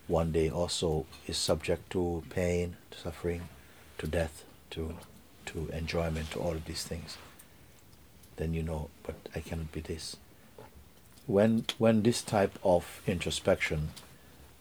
one 0.06 0.32
day 0.32 0.50
also 0.50 1.06
is 1.26 1.36
subject 1.36 1.90
to 1.90 2.22
pain, 2.30 2.76
to 2.90 2.98
suffering, 2.98 3.48
to 3.98 4.06
death, 4.06 4.44
to, 4.70 4.96
to 5.46 5.68
enjoyment, 5.72 6.30
to 6.32 6.40
all 6.40 6.52
of 6.52 6.64
these 6.64 6.84
things. 6.84 7.16
Then 8.36 8.52
you 8.54 8.62
know, 8.62 8.88
but 9.02 9.14
I 9.34 9.40
cannot 9.40 9.72
be 9.72 9.80
this. 9.80 10.16
When, 11.26 11.64
when 11.78 12.02
this 12.02 12.20
type 12.20 12.58
of 12.62 13.00
introspection 13.06 13.90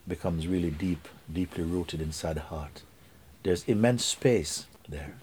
becomes 0.08 0.48
really 0.48 0.72
deep, 0.72 1.08
deeply 1.32 1.64
rooted 1.64 2.02
inside 2.02 2.36
the 2.36 2.42
heart. 2.42 2.82
There's 3.44 3.64
immense 3.66 4.06
space 4.06 4.66
there. 4.88 5.16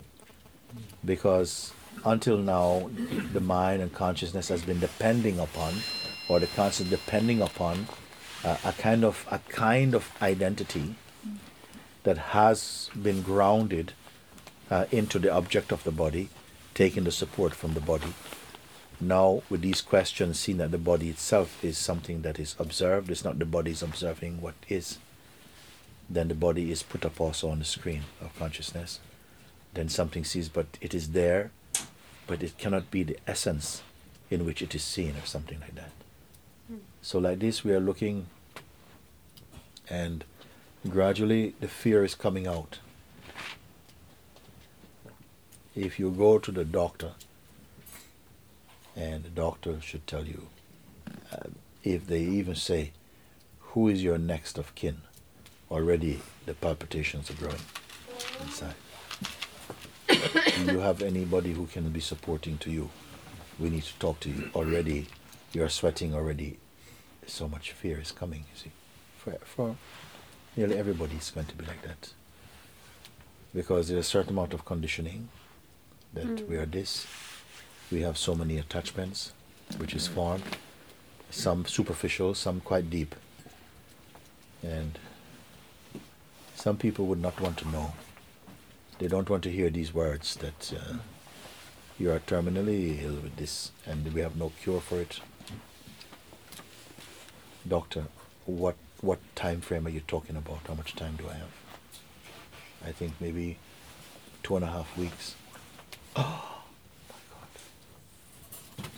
Because 1.05 1.73
until 2.05 2.39
now, 2.39 2.91
the 3.33 3.41
mind 3.41 3.83
and 3.83 3.93
consciousness 3.93 4.49
has 4.49 4.63
been 4.63 4.81
depending 4.81 5.39
upon, 5.39 5.75
or 6.29 6.41
the 6.41 6.47
conscious 6.49 6.89
depending 6.89 7.41
upon, 7.43 7.87
uh, 8.45 8.57
a 8.65 8.73
kind 8.73 9.05
of 9.05 9.27
a 9.31 9.39
kind 9.51 9.95
of 9.95 10.11
identity 10.23 10.95
that 12.05 12.19
has 12.19 12.91
been 13.01 13.23
grounded 13.23 13.93
uh, 14.71 14.87
into 14.91 15.19
the 15.19 15.31
object 15.31 15.73
of 15.73 15.85
the 15.85 15.91
body, 15.91 16.29
taking 16.75 17.05
the 17.05 17.13
support 17.13 17.55
from 17.55 17.75
the 17.75 17.81
body, 17.81 18.15
now 19.01 19.43
with 19.51 19.61
these 19.61 19.81
questions 19.81 20.39
seeing 20.39 20.59
that 20.59 20.71
the 20.71 20.79
body 20.79 21.09
itself 21.11 21.63
is 21.65 21.77
something 21.77 22.23
that 22.23 22.39
is 22.39 22.55
observed 22.59 23.11
it's 23.11 23.25
not 23.25 23.39
the 23.39 23.47
body 23.47 23.71
is 23.71 23.83
observing 23.83 24.41
what 24.43 24.55
is 24.69 24.99
then 26.11 26.27
the 26.27 26.35
body 26.35 26.73
is 26.73 26.83
put 26.83 27.05
up 27.05 27.21
also 27.21 27.49
on 27.49 27.61
the 27.61 27.65
screen 27.65 28.03
of 28.21 28.37
consciousness. 28.37 28.99
Then 29.75 29.89
something 29.89 30.25
sees 30.25 30.49
but 30.49 30.67
it 30.81 30.93
is 30.93 31.13
there 31.13 31.53
but 32.31 32.45
it 32.45 32.57
cannot 32.59 32.93
be 32.93 33.03
the 33.03 33.19
essence 33.27 33.83
in 34.31 34.47
which 34.47 34.63
it 34.63 34.73
is 34.73 34.85
seen 34.85 35.17
or 35.21 35.27
something 35.27 35.59
like 35.59 35.75
that. 35.75 35.91
Mm. 36.73 36.79
so 37.03 37.19
like 37.19 37.41
this 37.41 37.65
we 37.65 37.73
are 37.73 37.81
looking 37.81 38.27
and 39.89 40.23
gradually 40.89 41.55
the 41.59 41.67
fear 41.67 42.05
is 42.05 42.15
coming 42.15 42.47
out. 42.47 42.79
If 45.75 45.99
you 45.99 46.13
go 46.13 46.39
to 46.39 46.53
the 46.53 46.65
doctor 46.65 47.11
and 48.95 49.25
the 49.25 49.31
doctor 49.31 49.81
should 49.81 50.07
tell 50.07 50.25
you 50.25 50.47
uh, 51.33 51.49
if 51.83 52.07
they 52.07 52.21
even 52.21 52.55
say 52.55 52.93
who 53.73 53.89
is 53.89 54.05
your 54.05 54.19
next 54.19 54.57
of 54.57 54.73
kin? 54.77 54.99
Already 55.69 56.21
the 56.47 56.55
palpitations 56.55 57.29
are 57.29 57.35
growing 57.43 57.67
inside 58.43 58.77
do 60.67 60.73
you 60.73 60.81
have 60.81 61.03
anybody 61.03 61.53
who 61.53 61.67
can 61.67 61.89
be 61.91 62.01
supporting 62.01 62.59
to 62.59 62.71
you? 62.71 62.91
We 63.59 63.71
need 63.71 63.83
to 63.85 63.99
talk 63.99 64.21
to 64.21 64.29
you. 64.29 64.51
Already 64.55 65.07
you're 65.53 65.69
sweating 65.69 66.15
already. 66.15 66.59
So 67.27 67.49
much 67.49 67.73
fear 67.73 67.99
is 68.01 68.13
coming 68.13 68.45
you 68.53 68.59
see. 68.59 68.71
For, 69.19 69.33
for 69.45 69.77
nearly 70.57 70.79
everybody 70.79 71.17
is 71.17 71.31
going 71.31 71.47
to 71.47 71.57
be 71.57 71.67
like 71.67 71.83
that. 71.83 72.13
Because 73.55 73.89
there's 73.89 74.07
a 74.07 74.09
certain 74.09 74.33
amount 74.33 74.55
of 74.55 74.65
conditioning 74.65 75.29
that 76.15 76.27
mm. 76.27 76.49
we 76.49 76.57
are 76.57 76.67
this. 76.67 77.07
We 77.91 78.03
have 78.03 78.17
so 78.17 78.35
many 78.35 78.59
attachments 78.59 79.33
which 79.77 79.95
is 79.95 80.07
formed, 80.07 80.45
some 81.31 81.67
superficial, 81.67 82.35
some 82.35 82.61
quite 82.61 82.89
deep. 82.91 83.15
And 84.63 84.99
some 86.55 86.77
people 86.77 87.07
would 87.07 87.21
not 87.21 87.41
want 87.41 87.57
to 87.59 87.69
know. 87.69 87.93
They 89.01 89.09
don't 89.09 89.31
want 89.31 89.43
to 89.45 89.51
hear 89.51 89.71
these 89.71 89.95
words 89.95 90.37
that 90.37 90.75
uh, 90.77 90.97
you 91.99 92.13
are 92.13 92.19
terminally 92.19 93.03
ill 93.03 93.15
with 93.15 93.37
this 93.37 93.73
and 93.87 94.13
we 94.13 94.21
have 94.21 94.37
no 94.37 94.53
cure 94.63 94.83
for 94.83 95.01
it. 95.01 95.21
Doctor, 97.67 98.05
what 98.45 98.77
what 99.01 99.19
time 99.35 99.63
frame 99.63 99.87
are 99.87 99.91
you 99.91 100.01
talking 100.01 100.37
about? 100.37 100.59
How 100.69 100.75
much 100.75 100.95
time 100.95 101.17
do 101.17 101.25
I 101.31 101.33
have? 101.33 101.55
I 102.87 102.93
think 102.93 103.15
maybe 103.21 103.57
two 104.43 104.57
and 104.57 104.65
a 104.67 104.69
half 104.69 104.97
weeks. 104.97 105.35
Oh, 106.17 106.63
my 107.09 107.17
God! 107.31 107.49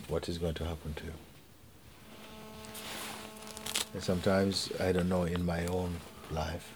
what 0.09 0.27
is 0.27 0.37
going 0.37 0.55
to 0.55 0.65
happen 0.65 0.93
to 0.95 1.03
you. 1.05 1.13
And 3.93 4.03
sometimes, 4.03 4.69
I 4.81 4.91
don't 4.91 5.07
know, 5.07 5.23
in 5.23 5.45
my 5.45 5.65
own 5.67 5.97
life, 6.31 6.73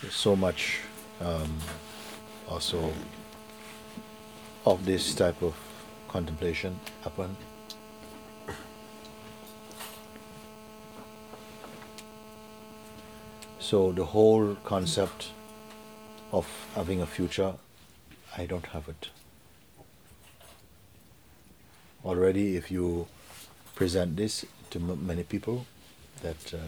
there's 0.00 0.14
so 0.14 0.36
much 0.36 0.80
um, 1.20 1.58
also 2.48 2.92
of 4.64 4.84
this 4.84 5.14
type 5.14 5.42
of 5.42 5.54
contemplation 6.08 6.78
happen. 7.02 7.36
So 13.58 13.92
the 13.92 14.04
whole 14.04 14.54
concept 14.64 15.30
of 16.32 16.46
having 16.74 17.02
a 17.02 17.06
future, 17.06 17.54
I 18.36 18.46
don't 18.46 18.66
have 18.66 18.88
it 18.88 19.08
already 22.04 22.56
if 22.56 22.70
you 22.70 23.06
present 23.74 24.16
this 24.16 24.44
to 24.70 24.78
m- 24.78 25.06
many 25.06 25.22
people 25.22 25.66
that 26.22 26.54
uh, 26.54 26.58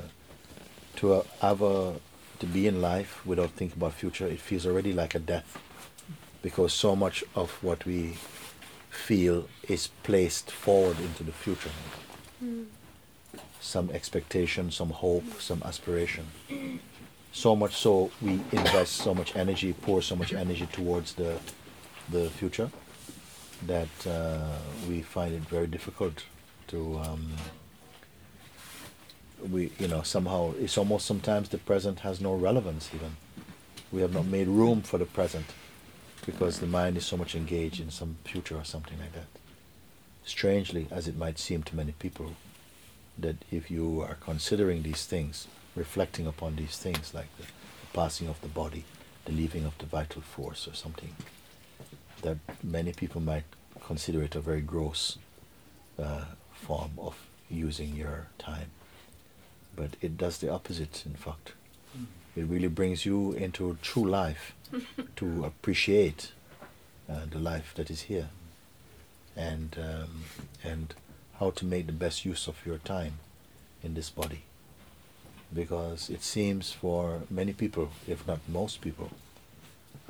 to 0.96 1.24
have 1.40 1.62
a 1.62 1.94
to 2.40 2.46
be 2.46 2.66
in 2.66 2.82
life 2.82 3.24
without 3.24 3.50
thinking 3.50 3.78
about 3.78 3.92
future, 3.92 4.26
it 4.26 4.40
feels 4.40 4.66
already 4.66 4.92
like 4.92 5.14
a 5.14 5.18
death 5.18 5.58
because 6.42 6.72
so 6.72 6.96
much 6.96 7.22
of 7.34 7.50
what 7.62 7.84
we 7.84 8.16
feel 8.88 9.48
is 9.68 9.88
placed 10.02 10.50
forward 10.50 10.98
into 10.98 11.22
the 11.22 11.32
future. 11.32 11.70
Mm. 12.42 12.66
Some 13.60 13.90
expectation, 13.90 14.70
some 14.70 14.90
hope, 14.90 15.40
some 15.40 15.62
aspiration. 15.64 16.26
So 17.32 17.54
much 17.54 17.76
so 17.76 18.10
we 18.20 18.40
invest 18.50 18.96
so 18.96 19.14
much 19.14 19.36
energy, 19.36 19.72
pour 19.72 20.02
so 20.02 20.16
much 20.16 20.32
energy 20.32 20.66
towards 20.72 21.14
the 21.14 21.38
the 22.10 22.28
future 22.30 22.70
that 23.66 24.06
uh, 24.06 24.56
we 24.88 25.02
find 25.02 25.34
it 25.34 25.42
very 25.42 25.66
difficult 25.66 26.24
to 26.68 26.98
um, 26.98 27.30
we 29.48 29.72
you 29.78 29.88
know 29.88 30.02
somehow 30.02 30.52
it's 30.58 30.78
almost 30.78 31.06
sometimes 31.06 31.48
the 31.48 31.58
present 31.58 32.00
has 32.00 32.20
no 32.20 32.34
relevance 32.34 32.90
even. 32.94 33.16
We 33.92 34.02
have 34.02 34.14
not 34.14 34.26
made 34.26 34.48
room 34.48 34.82
for 34.82 34.98
the 34.98 35.06
present 35.06 35.46
because 36.26 36.60
the 36.60 36.66
mind 36.66 36.96
is 36.96 37.04
so 37.04 37.16
much 37.16 37.34
engaged 37.34 37.80
in 37.80 37.90
some 37.90 38.16
future 38.24 38.56
or 38.56 38.64
something 38.64 38.98
like 38.98 39.12
that. 39.14 39.26
Strangely 40.24 40.86
as 40.90 41.08
it 41.08 41.16
might 41.16 41.38
seem 41.38 41.62
to 41.64 41.76
many 41.76 41.92
people 41.92 42.36
that 43.18 43.36
if 43.50 43.70
you 43.70 44.00
are 44.02 44.16
considering 44.20 44.82
these 44.82 45.06
things 45.06 45.46
reflecting 45.76 46.26
upon 46.26 46.56
these 46.56 46.76
things 46.76 47.14
like 47.14 47.34
the, 47.36 47.44
the 47.44 47.86
passing 47.92 48.28
of 48.28 48.40
the 48.40 48.48
body 48.48 48.84
the 49.24 49.32
leaving 49.32 49.64
of 49.64 49.76
the 49.78 49.86
vital 49.86 50.22
force 50.22 50.66
or 50.66 50.74
something 50.74 51.14
that 52.22 52.38
many 52.62 52.92
people 52.92 53.20
might 53.20 53.44
consider 53.84 54.22
it 54.22 54.34
a 54.34 54.40
very 54.40 54.60
gross 54.60 55.18
uh, 55.98 56.24
form 56.52 56.90
of 56.98 57.16
using 57.48 57.94
your 57.96 58.28
time 58.38 58.70
but 59.80 59.96
it 60.02 60.18
does 60.18 60.36
the 60.36 60.50
opposite, 60.50 61.04
in 61.06 61.14
fact. 61.14 61.54
Mm. 61.96 62.04
It 62.36 62.44
really 62.44 62.68
brings 62.68 63.06
you 63.06 63.32
into 63.32 63.78
true 63.80 64.04
life 64.04 64.54
to 65.16 65.44
appreciate 65.46 66.32
uh, 67.08 67.20
the 67.30 67.38
life 67.38 67.72
that 67.76 67.90
is 67.90 68.02
here 68.02 68.28
and, 69.34 69.78
um, 69.80 70.24
and 70.62 70.94
how 71.38 71.48
to 71.52 71.64
make 71.64 71.86
the 71.86 71.94
best 71.94 72.26
use 72.26 72.46
of 72.46 72.56
your 72.66 72.76
time 72.76 73.14
in 73.82 73.94
this 73.94 74.10
body. 74.10 74.42
Because 75.50 76.10
it 76.10 76.22
seems 76.22 76.72
for 76.72 77.22
many 77.30 77.54
people, 77.54 77.88
if 78.06 78.26
not 78.26 78.40
most 78.48 78.82
people, 78.82 79.10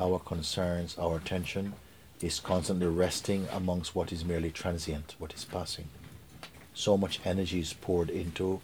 our 0.00 0.19
concerns, 0.19 0.99
our 0.99 1.19
attention 1.19 1.75
is 2.21 2.41
constantly 2.41 2.89
resting 2.89 3.47
amongst 3.53 3.95
what 3.95 4.11
is 4.12 4.25
merely 4.25 4.50
transient, 4.50 5.15
what 5.21 5.33
is 5.33 5.45
passing. 5.45 5.87
So 6.75 6.97
much 6.97 7.21
energy 7.25 7.61
is 7.61 7.73
poured 7.73 8.11
into 8.11 8.61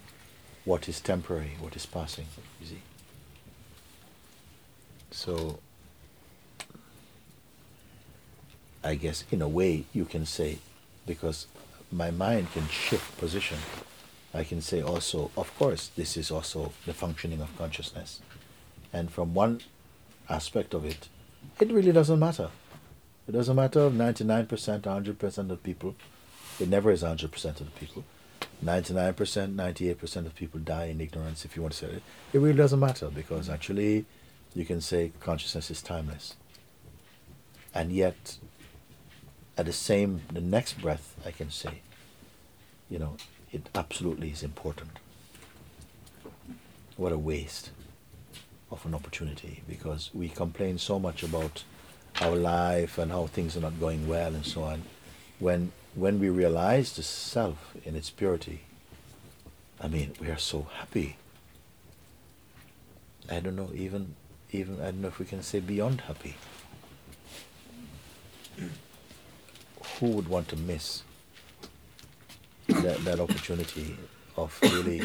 what 0.67 0.89
is 0.89 1.01
temporary, 1.01 1.53
what 1.61 1.75
is 1.77 1.87
passing, 1.87 2.27
you 2.61 2.67
see. 2.67 2.83
So, 5.13 5.61
I 8.85 8.97
guess 8.97 9.25
in 9.31 9.41
a 9.41 9.49
way 9.49 9.85
you 9.95 10.05
can 10.05 10.27
say, 10.27 10.59
because 11.07 11.47
my 11.91 12.11
mind 12.11 12.53
can 12.53 12.69
shift 12.69 13.17
position, 13.17 13.59
I 14.35 14.43
can 14.43 14.61
say 14.61 14.83
also, 14.83 15.31
of 15.37 15.57
course, 15.57 15.91
this 15.97 16.17
is 16.17 16.31
also 16.31 16.73
the 16.85 16.93
functioning 16.93 17.41
of 17.41 17.57
consciousness. 17.57 18.21
And 18.93 19.11
from 19.11 19.35
one 19.35 19.61
aspect 20.29 20.75
of 20.75 20.85
it, 20.85 21.09
it 21.61 21.71
really 21.71 21.93
doesn't 21.93 22.19
matter. 22.19 22.51
It 23.29 23.33
doesn't 23.33 23.57
matter 23.57 23.81
of 23.81 23.93
99%, 23.93 24.47
100% 24.81 25.51
of 25.51 25.63
people. 25.63 25.95
It 26.59 26.69
never 26.69 26.91
is 26.91 27.03
100% 27.03 27.25
of 27.25 27.59
the 27.59 27.65
people. 27.79 28.05
99%, 28.65 29.55
98% 29.55 30.17
of 30.27 30.35
people 30.35 30.61
die 30.61 30.87
in 30.87 31.01
ignorance, 31.01 31.45
if 31.45 31.57
you 31.57 31.63
want 31.63 31.75
to 31.75 31.87
say 31.87 31.93
it. 31.93 32.03
It 32.33 32.39
really 32.39 32.57
doesn't 32.57 32.81
matter 32.81 33.09
because 33.09 33.49
actually 33.49 34.05
you 34.55 34.65
can 34.65 34.81
say 34.81 35.13
consciousness 35.21 35.71
is 35.71 35.83
timeless. 35.83 36.35
And 37.75 37.93
yet, 37.93 38.39
at 39.59 39.67
the 39.67 39.73
same, 39.73 40.23
the 40.33 40.41
next 40.41 40.81
breath, 40.81 41.15
I 41.25 41.31
can 41.31 41.51
say, 41.51 41.83
you 42.89 42.99
know, 42.99 43.17
it 43.53 43.69
absolutely 43.75 44.31
is 44.31 44.43
important. 44.43 44.91
What 46.97 47.13
a 47.13 47.19
waste 47.19 47.71
of 48.71 48.85
an 48.87 48.95
opportunity 48.95 49.63
because 49.69 50.11
we 50.15 50.29
complain 50.29 50.79
so 50.79 50.99
much 50.99 51.23
about 51.23 51.65
our 52.21 52.35
life 52.35 52.99
and 52.99 53.13
how 53.13 53.27
things 53.27 53.57
are 53.57 53.61
not 53.61 53.79
going 53.79 54.09
well 54.09 54.35
and 54.35 54.45
so 54.45 54.63
on 54.63 54.83
when 55.39 55.71
when 55.97 56.21
we 56.21 56.29
realize 56.29 56.93
the 56.93 57.03
self 57.03 57.75
in 57.85 57.97
its 57.97 58.11
purity, 58.11 58.61
I 59.81 59.89
mean, 59.89 60.13
we 60.21 60.29
are 60.29 60.39
so 60.39 60.69
happy. 60.79 61.17
I 63.31 63.41
don't 63.41 63.57
know, 63.57 63.71
even, 63.75 64.15
even, 64.53 64.79
I 64.81 64.87
don't 64.87 65.01
know 65.01 65.09
if 65.09 65.19
we 65.19 65.25
can 65.25 65.43
say 65.43 65.59
beyond 65.59 66.03
happy. 66.03 66.37
Who 69.99 70.09
would 70.09 70.29
want 70.29 70.49
to 70.49 70.57
miss 70.57 71.03
that, 72.69 73.03
that 73.05 73.19
opportunity 73.19 73.97
of 74.37 74.59
really 74.63 75.03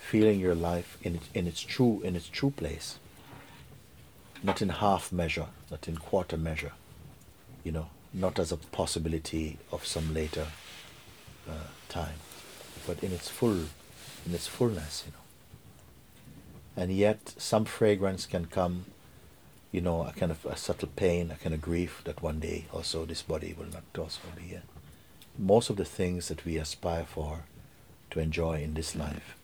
feeling 0.00 0.40
your 0.40 0.54
life 0.54 0.96
in, 1.02 1.20
in 1.34 1.46
its 1.46 1.60
true, 1.60 2.00
in 2.02 2.16
its 2.16 2.28
true 2.28 2.50
place? 2.50 2.98
Not 4.42 4.62
in 4.62 4.70
half 4.70 5.12
measure, 5.12 5.46
not 5.70 5.86
in 5.86 5.98
quarter 5.98 6.38
measure, 6.38 6.72
you 7.62 7.72
know, 7.72 7.90
not 8.12 8.38
as 8.38 8.52
a 8.52 8.56
possibility 8.56 9.58
of 9.70 9.86
some 9.86 10.14
later 10.14 10.46
uh, 11.48 11.52
time, 11.88 12.16
but 12.86 13.02
in 13.02 13.12
its 13.12 13.28
full, 13.28 13.66
in 14.26 14.34
its 14.34 14.46
fullness, 14.46 15.04
you 15.06 15.12
know. 15.12 16.82
And 16.82 16.92
yet, 16.92 17.34
some 17.38 17.64
fragrance 17.64 18.24
can 18.26 18.46
come, 18.46 18.86
you 19.72 19.80
know, 19.80 20.02
a 20.04 20.12
kind 20.12 20.30
of 20.30 20.46
a 20.46 20.56
subtle 20.56 20.88
pain, 20.94 21.30
a 21.30 21.36
kind 21.36 21.54
of 21.54 21.60
grief 21.60 22.02
that 22.04 22.22
one 22.22 22.40
day 22.40 22.66
also 22.72 23.04
this 23.04 23.22
body 23.22 23.54
will 23.58 23.66
not 23.66 23.84
also 23.98 24.20
be 24.36 24.42
here. 24.42 24.62
Most 25.36 25.70
of 25.70 25.76
the 25.76 25.84
things 25.84 26.28
that 26.28 26.44
we 26.44 26.56
aspire 26.56 27.04
for 27.04 27.44
to 28.10 28.20
enjoy 28.20 28.62
in 28.62 28.74
this 28.74 28.96
life, 28.96 29.36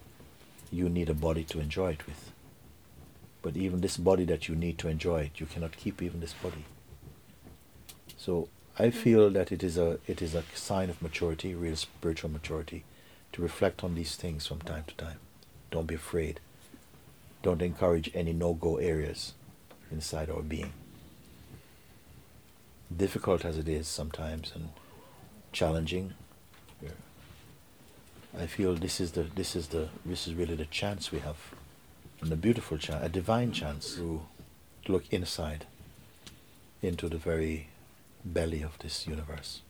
you 0.70 0.88
need 0.88 1.08
a 1.08 1.14
body 1.14 1.44
to 1.44 1.60
enjoy 1.60 1.92
it 1.92 2.06
with. 2.06 2.30
But 3.42 3.56
even 3.56 3.80
this 3.80 3.96
body 3.96 4.24
that 4.24 4.48
you 4.48 4.56
need 4.56 4.78
to 4.78 4.88
enjoy 4.88 5.22
it, 5.22 5.40
you 5.40 5.46
cannot 5.46 5.76
keep 5.76 6.00
even 6.02 6.20
this 6.20 6.32
body. 6.32 6.64
So 8.24 8.48
I 8.78 8.86
mm. 8.86 8.94
feel 8.94 9.28
that 9.30 9.52
it 9.52 9.62
is 9.62 9.76
a 9.76 9.98
it 10.06 10.22
is 10.22 10.34
a 10.34 10.44
sign 10.54 10.88
of 10.88 11.02
maturity, 11.02 11.54
real 11.54 11.76
spiritual 11.76 12.30
maturity, 12.30 12.84
to 13.32 13.42
reflect 13.42 13.84
on 13.84 13.94
these 13.94 14.16
things 14.16 14.46
from 14.46 14.60
time 14.60 14.84
to 14.86 14.94
time. 14.94 15.18
Don't 15.70 15.86
be 15.86 15.94
afraid. 15.94 16.40
Don't 17.42 17.60
encourage 17.60 18.10
any 18.14 18.32
no-go 18.32 18.76
areas 18.78 19.34
inside 19.90 20.30
our 20.30 20.40
being. 20.40 20.72
Difficult 23.04 23.44
as 23.44 23.58
it 23.58 23.68
is 23.68 23.86
sometimes 23.86 24.52
and 24.54 24.70
challenging, 25.52 26.14
I 28.38 28.46
feel 28.46 28.74
this 28.74 29.00
is 29.00 29.12
the 29.12 29.24
this 29.24 29.54
is 29.54 29.68
the 29.68 29.88
this 30.06 30.26
is 30.26 30.34
really 30.34 30.56
the 30.56 30.70
chance 30.80 31.12
we 31.12 31.18
have, 31.18 31.36
and 32.22 32.32
a 32.32 32.36
beautiful 32.36 32.78
chance, 32.78 33.04
a 33.04 33.08
divine 33.08 33.52
chance 33.52 33.94
to, 33.96 34.22
to 34.86 34.92
look 34.92 35.04
inside 35.12 35.66
into 36.82 37.08
the 37.08 37.18
very 37.18 37.68
belly 38.24 38.62
of 38.62 38.78
this 38.78 39.06
universe. 39.06 39.60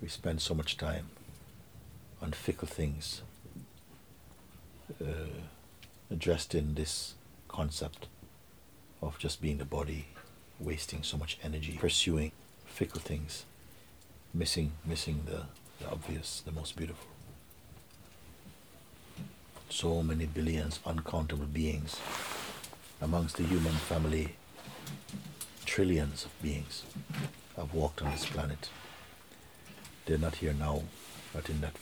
We 0.00 0.08
spend 0.08 0.40
so 0.40 0.54
much 0.54 0.76
time 0.76 1.06
on 2.22 2.32
fickle 2.32 2.68
things 2.68 3.22
uh, 5.00 5.40
addressed 6.10 6.54
in 6.54 6.74
this 6.74 7.14
concept 7.48 8.06
of 9.02 9.18
just 9.18 9.40
being 9.42 9.58
the 9.58 9.64
body, 9.64 10.06
wasting 10.58 11.02
so 11.02 11.16
much 11.16 11.38
energy 11.42 11.76
pursuing 11.80 12.32
fickle 12.64 13.00
things, 13.00 13.44
missing 14.32 14.72
missing 14.84 15.22
the, 15.26 15.42
the 15.80 15.90
obvious, 15.90 16.42
the 16.44 16.52
most 16.52 16.76
beautiful. 16.76 17.06
So 19.68 20.02
many 20.02 20.26
billions, 20.26 20.80
uncountable 20.86 21.46
beings 21.46 22.00
amongst 23.00 23.36
the 23.36 23.42
human 23.42 23.72
family 23.72 24.36
trillions 25.64 26.24
of 26.24 26.42
beings 26.42 26.84
have 27.56 27.74
walked 27.74 28.02
on 28.02 28.10
this 28.10 28.26
planet. 28.26 28.68
They're 30.06 30.18
not 30.18 30.36
here 30.36 30.52
now, 30.52 30.82
but 31.32 31.48
in 31.48 31.60
that. 31.62 31.76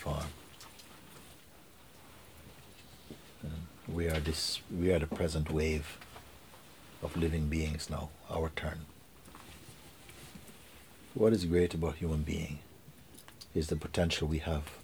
And 3.42 3.52
we 3.88 4.08
are 4.08 4.20
this 4.20 4.60
we 4.70 4.92
are 4.92 4.98
the 4.98 5.06
present 5.06 5.50
wave 5.50 5.98
of 7.02 7.16
living 7.16 7.48
beings 7.48 7.90
now, 7.90 8.10
our 8.30 8.50
turn. 8.50 8.86
What 11.14 11.32
is 11.32 11.44
great 11.44 11.74
about 11.74 11.96
human 11.96 12.22
being 12.22 12.60
is 13.54 13.66
the 13.66 13.76
potential 13.76 14.28
we 14.28 14.38
have 14.38 14.78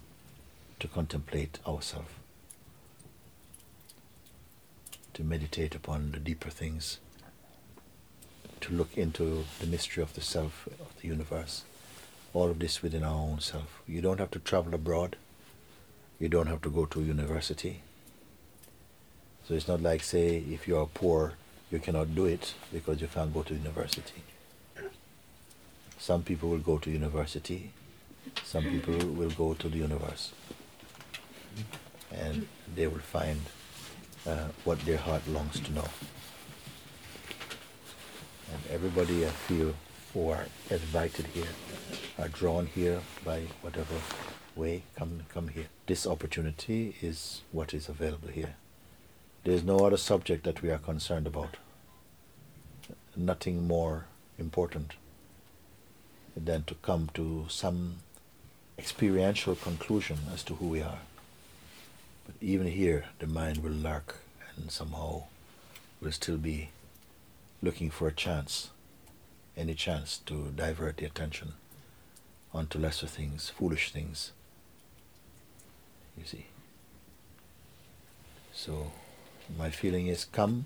to 0.79 0.87
contemplate 0.87 1.59
ourselves, 1.67 2.11
to 5.13 5.23
meditate 5.23 5.73
upon 5.75 6.11
the 6.11 6.19
deeper 6.19 6.49
things 6.49 6.99
to 8.61 8.73
look 8.73 8.97
into 8.97 9.45
the 9.59 9.67
mystery 9.67 10.03
of 10.03 10.13
the 10.13 10.21
self, 10.21 10.67
of 10.79 10.93
the 11.01 11.07
universe. 11.07 11.63
All 12.33 12.49
of 12.49 12.59
this 12.59 12.81
within 12.81 13.03
our 13.03 13.15
own 13.15 13.39
self. 13.39 13.81
You 13.87 14.01
don't 14.01 14.19
have 14.19 14.31
to 14.31 14.39
travel 14.39 14.73
abroad. 14.73 15.15
You 16.19 16.29
don't 16.29 16.47
have 16.47 16.61
to 16.61 16.69
go 16.69 16.85
to 16.85 17.01
university. 17.01 17.81
So 19.47 19.55
it's 19.55 19.67
not 19.67 19.81
like, 19.81 20.03
say, 20.03 20.37
if 20.37 20.67
you 20.67 20.77
are 20.77 20.85
poor, 20.85 21.33
you 21.71 21.79
cannot 21.79 22.13
do 22.13 22.25
it 22.25 22.53
because 22.71 23.01
you 23.01 23.07
can't 23.07 23.33
go 23.33 23.43
to 23.43 23.53
university. 23.53 24.23
Some 25.97 26.23
people 26.23 26.49
will 26.49 26.59
go 26.59 26.77
to 26.77 26.89
university, 26.89 27.71
some 28.43 28.63
people 28.63 28.95
will 29.09 29.31
go 29.31 29.53
to 29.53 29.69
the 29.69 29.77
universe. 29.77 30.31
And 32.11 32.47
they 32.75 32.87
will 32.87 32.99
find 32.99 33.41
uh, 34.27 34.47
what 34.63 34.79
their 34.81 34.97
heart 34.97 35.27
longs 35.27 35.59
to 35.59 35.73
know. 35.73 35.87
And 38.53 38.61
everybody 38.71 39.25
I 39.25 39.29
feel 39.29 39.73
who 40.13 40.29
are 40.29 40.45
invited 40.69 41.27
here 41.27 41.53
are 42.17 42.27
drawn 42.27 42.65
here 42.65 43.01
by 43.23 43.43
whatever 43.61 43.95
way 44.55 44.83
come 44.95 45.21
come 45.29 45.49
here. 45.49 45.67
This 45.85 46.07
opportunity 46.07 46.95
is 47.01 47.41
what 47.51 47.73
is 47.73 47.87
available 47.89 48.29
here. 48.29 48.55
There 49.43 49.53
is 49.53 49.63
no 49.63 49.79
other 49.85 49.97
subject 49.97 50.43
that 50.43 50.61
we 50.61 50.69
are 50.69 50.77
concerned 50.77 51.27
about. 51.27 51.57
Nothing 53.15 53.67
more 53.67 54.05
important 54.37 54.93
than 56.35 56.63
to 56.63 56.75
come 56.75 57.09
to 57.13 57.45
some 57.49 57.97
experiential 58.77 59.55
conclusion 59.55 60.17
as 60.33 60.43
to 60.43 60.55
who 60.55 60.67
we 60.67 60.81
are. 60.81 60.99
But 62.25 62.35
even 62.41 62.67
here, 62.67 63.05
the 63.19 63.27
mind 63.27 63.63
will 63.63 63.71
lurk 63.71 64.17
and 64.55 64.71
somehow 64.71 65.23
will 66.01 66.11
still 66.11 66.37
be 66.37 66.69
looking 67.61 67.89
for 67.89 68.07
a 68.07 68.13
chance, 68.13 68.69
any 69.57 69.73
chance 69.73 70.17
to 70.25 70.51
divert 70.55 70.97
the 70.97 71.05
attention 71.05 71.53
onto 72.53 72.79
lesser 72.79 73.07
things, 73.07 73.49
foolish 73.49 73.91
things. 73.91 74.31
You 76.17 76.25
see. 76.25 76.45
So, 78.53 78.91
my 79.57 79.69
feeling 79.69 80.07
is 80.07 80.25
come 80.25 80.65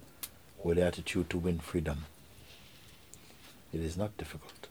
with 0.63 0.77
the 0.77 0.84
attitude 0.84 1.29
to 1.29 1.38
win 1.38 1.60
freedom. 1.60 2.06
It 3.73 3.82
is 3.82 3.97
not 3.97 4.17
difficult. 4.17 4.67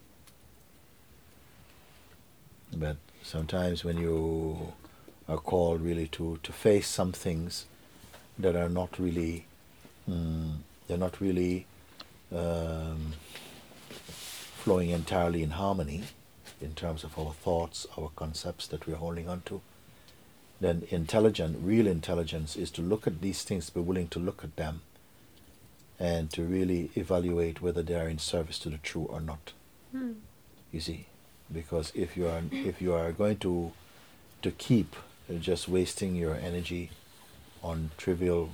But 2.75 2.97
sometimes 3.23 3.85
when 3.85 3.99
you 3.99 4.73
are 5.29 5.37
called 5.37 5.83
really 5.83 6.09
to, 6.09 6.39
to 6.43 6.53
face 6.53 6.89
some 6.89 7.13
things 7.13 7.67
that 8.39 8.57
are 8.57 8.69
not 8.69 8.99
really, 8.99 9.45
mm, 10.09 10.57
they're 10.89 10.97
not 10.97 11.21
really 11.21 11.67
um, 12.35 13.13
flowing 13.99 14.91
entirely 14.91 15.43
in 15.43 15.51
harmony 15.51 16.05
in 16.61 16.75
terms 16.75 17.05
of 17.05 17.19
our 17.19 17.33
thoughts, 17.33 17.87
our 17.99 18.11
concepts 18.15 18.67
that 18.69 18.87
we're 18.87 18.97
holding 18.97 19.29
on 19.29 19.43
to, 19.47 19.61
then 20.61 20.87
intelligent, 20.91 21.59
real 21.61 21.89
intelligence 21.89 22.55
is 22.55 22.71
to 22.71 22.81
look 22.83 23.07
at 23.07 23.21
these 23.21 23.43
things, 23.43 23.67
to 23.67 23.75
be 23.75 23.81
willing 23.81 24.07
to 24.09 24.21
look 24.21 24.45
at 24.45 24.55
them, 24.57 24.83
and 25.99 26.31
to 26.31 26.43
really 26.45 26.91
evaluate 26.95 27.61
whether 27.61 27.83
they 27.83 27.95
are 27.95 28.09
in 28.09 28.19
service 28.19 28.59
to 28.61 28.71
the 28.71 28.79
true 28.79 29.07
or 29.11 29.21
not. 29.21 29.53
Hmm. 29.91 30.13
You 30.71 30.81
see, 30.81 31.07
because 31.53 31.93
if 31.95 32.17
you 32.17 32.27
are 32.29 32.43
if 32.51 32.81
you 32.81 32.95
are 32.95 33.13
going 33.13 33.39
to 33.39 33.73
to 34.43 34.51
keep 34.53 34.97
just 35.41 35.69
wasting 35.69 36.15
your 36.15 36.35
energy 36.35 36.91
on 37.63 37.91
trivial, 37.97 38.51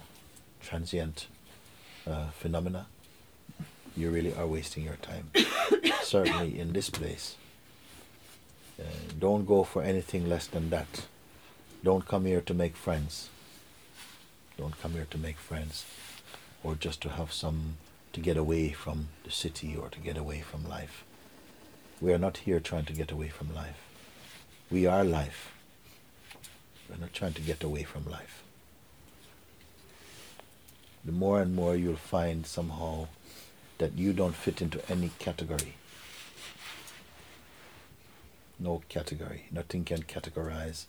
transient 0.61 1.27
uh, 2.07 2.31
phenomena, 2.31 2.87
you 3.99 4.11
really 4.11 4.35
are 4.35 4.47
wasting 4.47 4.85
your 4.85 4.97
time. 4.97 5.31
Certainly 6.03 6.59
in 6.59 6.73
this 6.73 6.91
place. 6.91 7.37
Uh, 8.79 8.85
don't 9.19 9.45
go 9.45 9.65
for 9.65 9.83
anything 9.83 10.29
less 10.29 10.47
than 10.47 10.71
that. 10.71 11.07
Don't 11.83 12.07
come 12.07 12.25
here 12.27 12.41
to 12.41 12.55
make 12.55 12.77
friends. 12.77 13.29
Don't 14.57 14.81
come 14.81 14.93
here 14.93 15.07
to 15.11 15.19
make 15.19 15.39
friends 15.39 15.85
or 16.63 16.75
just 16.75 17.01
to 17.03 17.09
have 17.11 17.33
some, 17.33 17.77
to 18.13 18.21
get 18.21 18.37
away 18.37 18.71
from 18.71 19.09
the 19.25 19.31
city 19.31 19.77
or 19.77 19.89
to 19.89 19.99
get 19.99 20.17
away 20.17 20.41
from 20.41 20.69
life. 20.69 21.05
We 22.01 22.13
are 22.13 22.19
not 22.19 22.39
here 22.39 22.61
trying 22.61 22.85
to 22.87 22.93
get 22.93 23.11
away 23.11 23.29
from 23.29 23.55
life. 23.55 23.81
We 24.71 24.87
are 24.87 25.05
life. 25.05 25.53
We're 26.89 26.99
not 26.99 27.13
trying 27.13 27.35
to 27.35 27.43
get 27.43 27.63
away 27.63 27.83
from 27.83 28.09
life. 28.11 28.43
The 31.05 31.13
more 31.13 31.41
and 31.41 31.55
more 31.55 31.77
you'll 31.77 31.97
find 31.97 32.47
somehow 32.47 33.09
that 33.79 33.97
you 33.97 34.13
don't 34.13 34.35
fit 34.35 34.61
into 34.61 34.81
any 34.91 35.11
category. 35.19 35.75
No 38.59 38.83
category. 38.89 39.45
Nothing 39.51 39.85
can 39.85 40.03
categorize 40.03 40.85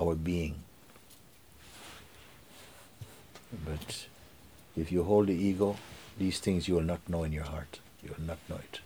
our 0.00 0.14
being. 0.14 0.62
But 3.64 4.06
if 4.76 4.90
you 4.90 5.02
hold 5.04 5.28
the 5.28 5.34
ego, 5.34 5.76
these 6.18 6.38
things 6.38 6.68
you 6.68 6.74
will 6.74 6.82
not 6.82 7.08
know 7.08 7.24
in 7.24 7.32
your 7.32 7.44
heart. 7.44 7.80
You 8.02 8.14
will 8.16 8.24
not 8.24 8.38
know 8.48 8.56
it. 8.56 8.80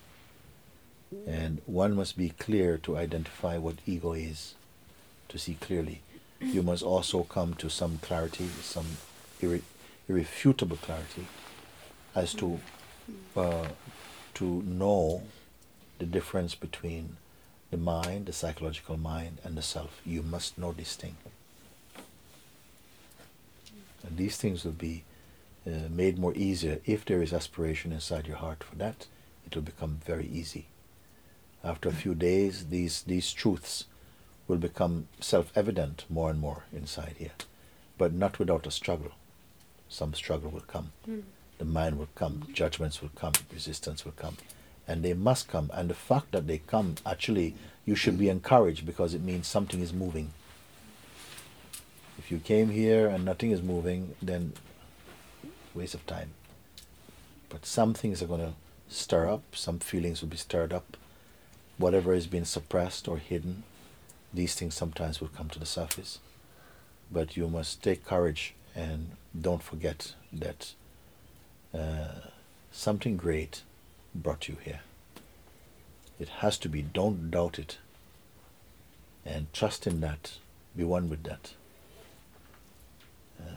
And 1.26 1.60
one 1.66 1.94
must 1.94 2.16
be 2.16 2.30
clear 2.30 2.76
to 2.78 2.96
identify 2.96 3.56
what 3.56 3.76
ego 3.86 4.12
is, 4.12 4.54
to 5.28 5.38
see 5.38 5.56
clearly. 5.60 6.02
You 6.40 6.62
must 6.62 6.82
also 6.82 7.22
come 7.22 7.54
to 7.54 7.70
some 7.70 7.98
clarity, 7.98 8.48
some 8.62 8.86
irre- 9.40 9.62
irrefutable 10.08 10.76
clarity 10.76 11.26
as 12.14 12.34
to 12.34 12.60
uh, 13.36 13.68
to 14.34 14.62
know 14.62 15.22
the 15.98 16.06
difference 16.06 16.54
between 16.54 17.16
the 17.70 17.76
mind, 17.76 18.26
the 18.26 18.32
psychological 18.32 18.96
mind, 18.96 19.38
and 19.44 19.56
the 19.56 19.62
self. 19.62 20.00
You 20.04 20.22
must 20.22 20.58
know 20.58 20.72
this 20.72 20.94
thing. 20.94 21.16
And 24.06 24.16
these 24.16 24.36
things 24.36 24.64
will 24.64 24.72
be 24.72 25.04
uh, 25.66 25.88
made 25.90 26.18
more 26.18 26.34
easier 26.34 26.80
if 26.86 27.04
there 27.04 27.22
is 27.22 27.32
aspiration 27.32 27.92
inside 27.92 28.26
your 28.26 28.36
heart 28.36 28.64
for 28.64 28.76
that. 28.76 29.06
It 29.46 29.54
will 29.54 29.62
become 29.62 30.00
very 30.04 30.26
easy. 30.26 30.66
After 31.64 31.88
a 31.88 31.92
few 31.92 32.14
days, 32.14 32.66
these 32.66 33.02
these 33.02 33.32
truths 33.32 33.84
will 34.46 34.58
become 34.58 35.08
self-evident 35.20 36.04
more 36.08 36.30
and 36.30 36.40
more 36.40 36.64
inside 36.72 37.16
here, 37.18 37.32
but 37.98 38.12
not 38.12 38.38
without 38.38 38.66
a 38.66 38.70
struggle. 38.70 39.12
Some 39.88 40.14
struggle 40.14 40.50
will 40.50 40.60
come. 40.60 40.92
Hmm. 41.04 41.20
The 41.58 41.64
mind 41.64 41.98
will 41.98 42.08
come, 42.14 42.46
judgments 42.52 43.02
will 43.02 43.10
come, 43.16 43.32
resistance 43.52 44.04
will 44.04 44.12
come, 44.12 44.36
and 44.86 45.04
they 45.04 45.12
must 45.12 45.48
come. 45.48 45.70
And 45.74 45.90
the 45.90 45.94
fact 45.94 46.32
that 46.32 46.46
they 46.46 46.58
come, 46.58 46.94
actually, 47.04 47.54
you 47.84 47.96
should 47.96 48.18
be 48.18 48.28
encouraged 48.28 48.86
because 48.86 49.12
it 49.12 49.22
means 49.22 49.46
something 49.46 49.80
is 49.80 49.92
moving. 49.92 50.30
If 52.16 52.30
you 52.30 52.38
came 52.38 52.70
here 52.70 53.08
and 53.08 53.24
nothing 53.24 53.50
is 53.50 53.62
moving, 53.62 54.14
then 54.22 54.52
waste 55.74 55.94
of 55.94 56.06
time. 56.06 56.30
But 57.48 57.66
some 57.66 57.94
things 57.94 58.22
are 58.22 58.26
going 58.26 58.40
to 58.40 58.52
stir 58.88 59.28
up, 59.28 59.42
some 59.54 59.78
feelings 59.78 60.20
will 60.20 60.28
be 60.28 60.36
stirred 60.36 60.72
up. 60.72 60.96
Whatever 61.76 62.12
is 62.12 62.26
being 62.26 62.44
suppressed 62.44 63.08
or 63.08 63.18
hidden, 63.18 63.62
these 64.34 64.54
things 64.54 64.74
sometimes 64.74 65.20
will 65.20 65.28
come 65.28 65.48
to 65.50 65.58
the 65.58 65.66
surface. 65.66 66.18
But 67.10 67.36
you 67.36 67.48
must 67.48 67.82
take 67.82 68.04
courage 68.04 68.54
and 68.74 69.12
don't 69.40 69.62
forget 69.62 70.14
that 70.32 70.74
uh, 71.74 72.28
something 72.72 73.16
great 73.16 73.62
brought 74.14 74.48
you 74.48 74.56
here. 74.64 74.80
It 76.18 76.28
has 76.40 76.58
to 76.58 76.68
be, 76.68 76.82
don't 76.82 77.30
doubt 77.30 77.58
it. 77.58 77.78
And 79.24 79.52
trust 79.52 79.86
in 79.86 80.00
that, 80.00 80.38
be 80.76 80.84
one 80.84 81.08
with 81.08 81.22
that. 81.24 81.52
Uh, 83.40 83.56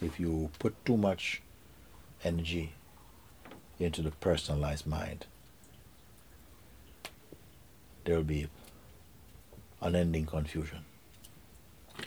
if 0.00 0.20
you 0.20 0.50
put 0.58 0.84
too 0.84 0.96
much 0.96 1.42
energy 2.24 2.72
into 3.80 4.02
the 4.02 4.10
personalized 4.10 4.86
mind, 4.86 5.26
there 8.04 8.16
will 8.16 8.22
be 8.22 8.48
unending 9.80 10.26
confusion. 10.26 10.84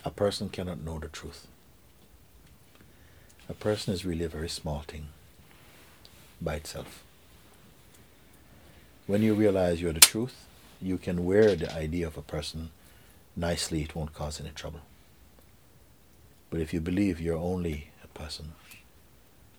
A 0.03 0.11
person 0.11 0.49
cannot 0.49 0.81
know 0.81 0.99
the 0.99 1.07
truth. 1.07 1.47
A 3.47 3.53
person 3.53 3.93
is 3.93 4.05
really 4.05 4.25
a 4.25 4.29
very 4.29 4.49
small 4.49 4.79
thing 4.79 5.07
by 6.41 6.55
itself. 6.55 7.03
When 9.05 9.21
you 9.21 9.35
realize 9.35 9.81
you're 9.81 9.93
the 9.93 9.99
truth, 9.99 10.47
you 10.81 10.97
can 10.97 11.25
wear 11.25 11.55
the 11.55 11.71
idea 11.71 12.07
of 12.07 12.17
a 12.17 12.23
person 12.23 12.71
nicely, 13.35 13.83
it 13.83 13.95
won't 13.95 14.15
cause 14.15 14.41
any 14.41 14.49
trouble. 14.49 14.81
But 16.49 16.59
if 16.59 16.73
you 16.73 16.81
believe 16.81 17.21
you're 17.21 17.37
only 17.37 17.89
a 18.03 18.07
person, 18.07 18.53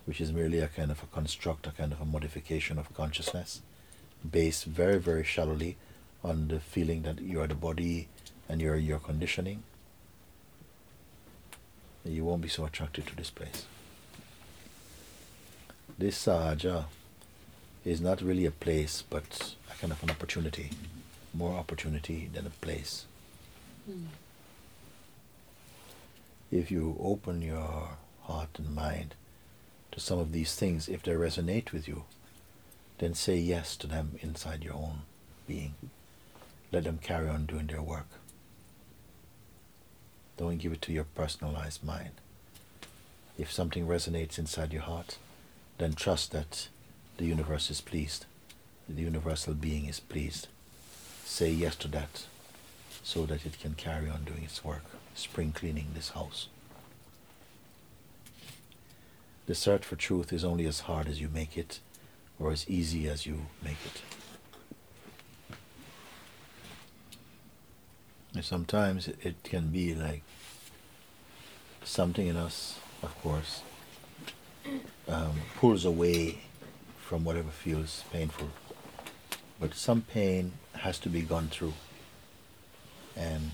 which 0.05 0.21
is 0.21 0.33
merely 0.33 0.59
a 0.59 0.69
kind 0.69 0.91
of 0.91 1.03
a 1.03 1.07
construct, 1.07 1.67
a 1.69 1.71
kind 1.71 1.93
of 1.93 2.01
a 2.01 2.05
modification 2.05 2.79
of 2.79 2.93
consciousness, 2.93 3.61
based 4.29 4.65
very, 4.65 4.99
very 4.99 5.23
shallowly 5.23 5.77
on 6.25 6.49
the 6.49 6.59
feeling 6.59 7.03
that 7.03 7.21
you 7.21 7.41
are 7.41 7.47
the 7.47 7.55
body 7.55 8.09
and 8.49 8.61
you're 8.61 8.77
your 8.77 8.99
conditioning, 8.99 9.63
you 12.05 12.25
won't 12.25 12.43
be 12.43 12.49
so 12.49 12.65
attracted 12.65 13.07
to 13.07 13.15
this 13.15 13.31
place. 13.31 13.67
This 15.99 16.29
uh, 16.29 16.55
Sahaja 16.55 16.85
is 17.85 18.01
not 18.03 18.21
really 18.21 18.45
a 18.45 18.51
place, 18.51 19.03
but 19.09 19.55
a 19.71 19.75
kind 19.81 19.93
of 19.93 20.03
an 20.03 20.11
opportunity, 20.11 20.71
more 21.33 21.55
opportunity 21.57 22.29
than 22.33 22.47
a 22.47 22.51
place. 22.51 23.07
Hmm. 23.87 24.07
if 26.51 26.71
you 26.73 26.97
open 27.01 27.41
your 27.41 27.91
heart 28.23 28.49
and 28.59 28.75
mind 28.75 29.15
to 29.93 30.01
some 30.01 30.19
of 30.19 30.33
these 30.33 30.55
things, 30.57 30.89
if 30.89 31.03
they 31.03 31.13
resonate 31.13 31.73
with 31.73 31.87
you, 31.89 32.05
then 32.99 33.15
say 33.15 33.37
yes 33.37 33.77
to 33.77 33.87
them 33.87 34.19
inside 34.23 34.65
your 34.65 34.75
own 34.75 35.03
being. 35.47 35.75
Let 36.73 36.85
them 36.85 36.99
carry 36.99 37.29
on 37.29 37.47
doing 37.47 37.69
their 37.69 37.83
work. 37.83 38.09
Don't 40.37 40.59
give 40.59 40.73
it 40.73 40.83
to 40.83 40.93
your 40.93 41.05
personalized 41.05 41.85
mind. 41.85 42.13
If 43.39 43.53
something 43.53 43.87
resonates 43.87 44.39
inside 44.39 44.73
your 44.73 44.83
heart, 44.83 45.19
then 45.79 45.93
trust 45.93 46.33
that 46.33 46.69
the 47.19 47.25
universe 47.25 47.71
is 47.71 47.81
pleased. 47.81 48.27
The 48.89 49.03
universal 49.03 49.55
being 49.55 49.87
is 49.87 50.01
pleased. 50.01 50.49
Say 51.25 51.51
yes 51.51 51.77
to 51.77 51.89
that 51.89 52.27
so 53.03 53.27
that 53.27 53.47
it 53.47 53.61
can 53.61 53.75
carry 53.75 54.09
on 54.09 54.25
doing 54.25 54.43
its 54.45 54.65
work, 54.65 54.85
spring 55.15 55.53
cleaning 55.53 55.89
this 55.95 56.11
house. 56.11 56.49
The 59.47 59.55
search 59.55 59.85
for 59.85 59.97
truth 59.97 60.33
is 60.33 60.45
only 60.45 60.67
as 60.67 60.81
hard 60.81 61.07
as 61.07 61.21
you 61.21 61.29
make 61.29 61.57
it 61.57 61.81
or 62.39 62.51
as 62.51 62.69
easy 62.69 63.09
as 63.09 63.27
you 63.27 63.47
make 63.63 63.79
it. 63.87 64.03
And 68.35 68.45
sometimes 68.45 69.09
it 69.09 69.43
can 69.45 69.69
be 69.69 69.95
like 69.95 70.23
something 71.85 72.27
in 72.27 72.37
us, 72.37 72.79
of 73.03 73.17
course, 73.23 73.63
um, 75.09 75.33
pulls 75.57 75.85
away 75.85 76.39
from 76.99 77.25
whatever 77.25 77.51
feels 77.51 78.05
painful. 78.13 78.49
But 79.61 79.75
some 79.75 80.03
pain 80.03 80.53
has 80.75 80.99
to 81.01 81.09
be 81.09 81.23
gone 81.23 81.49
through. 81.49 81.75
And 83.17 83.53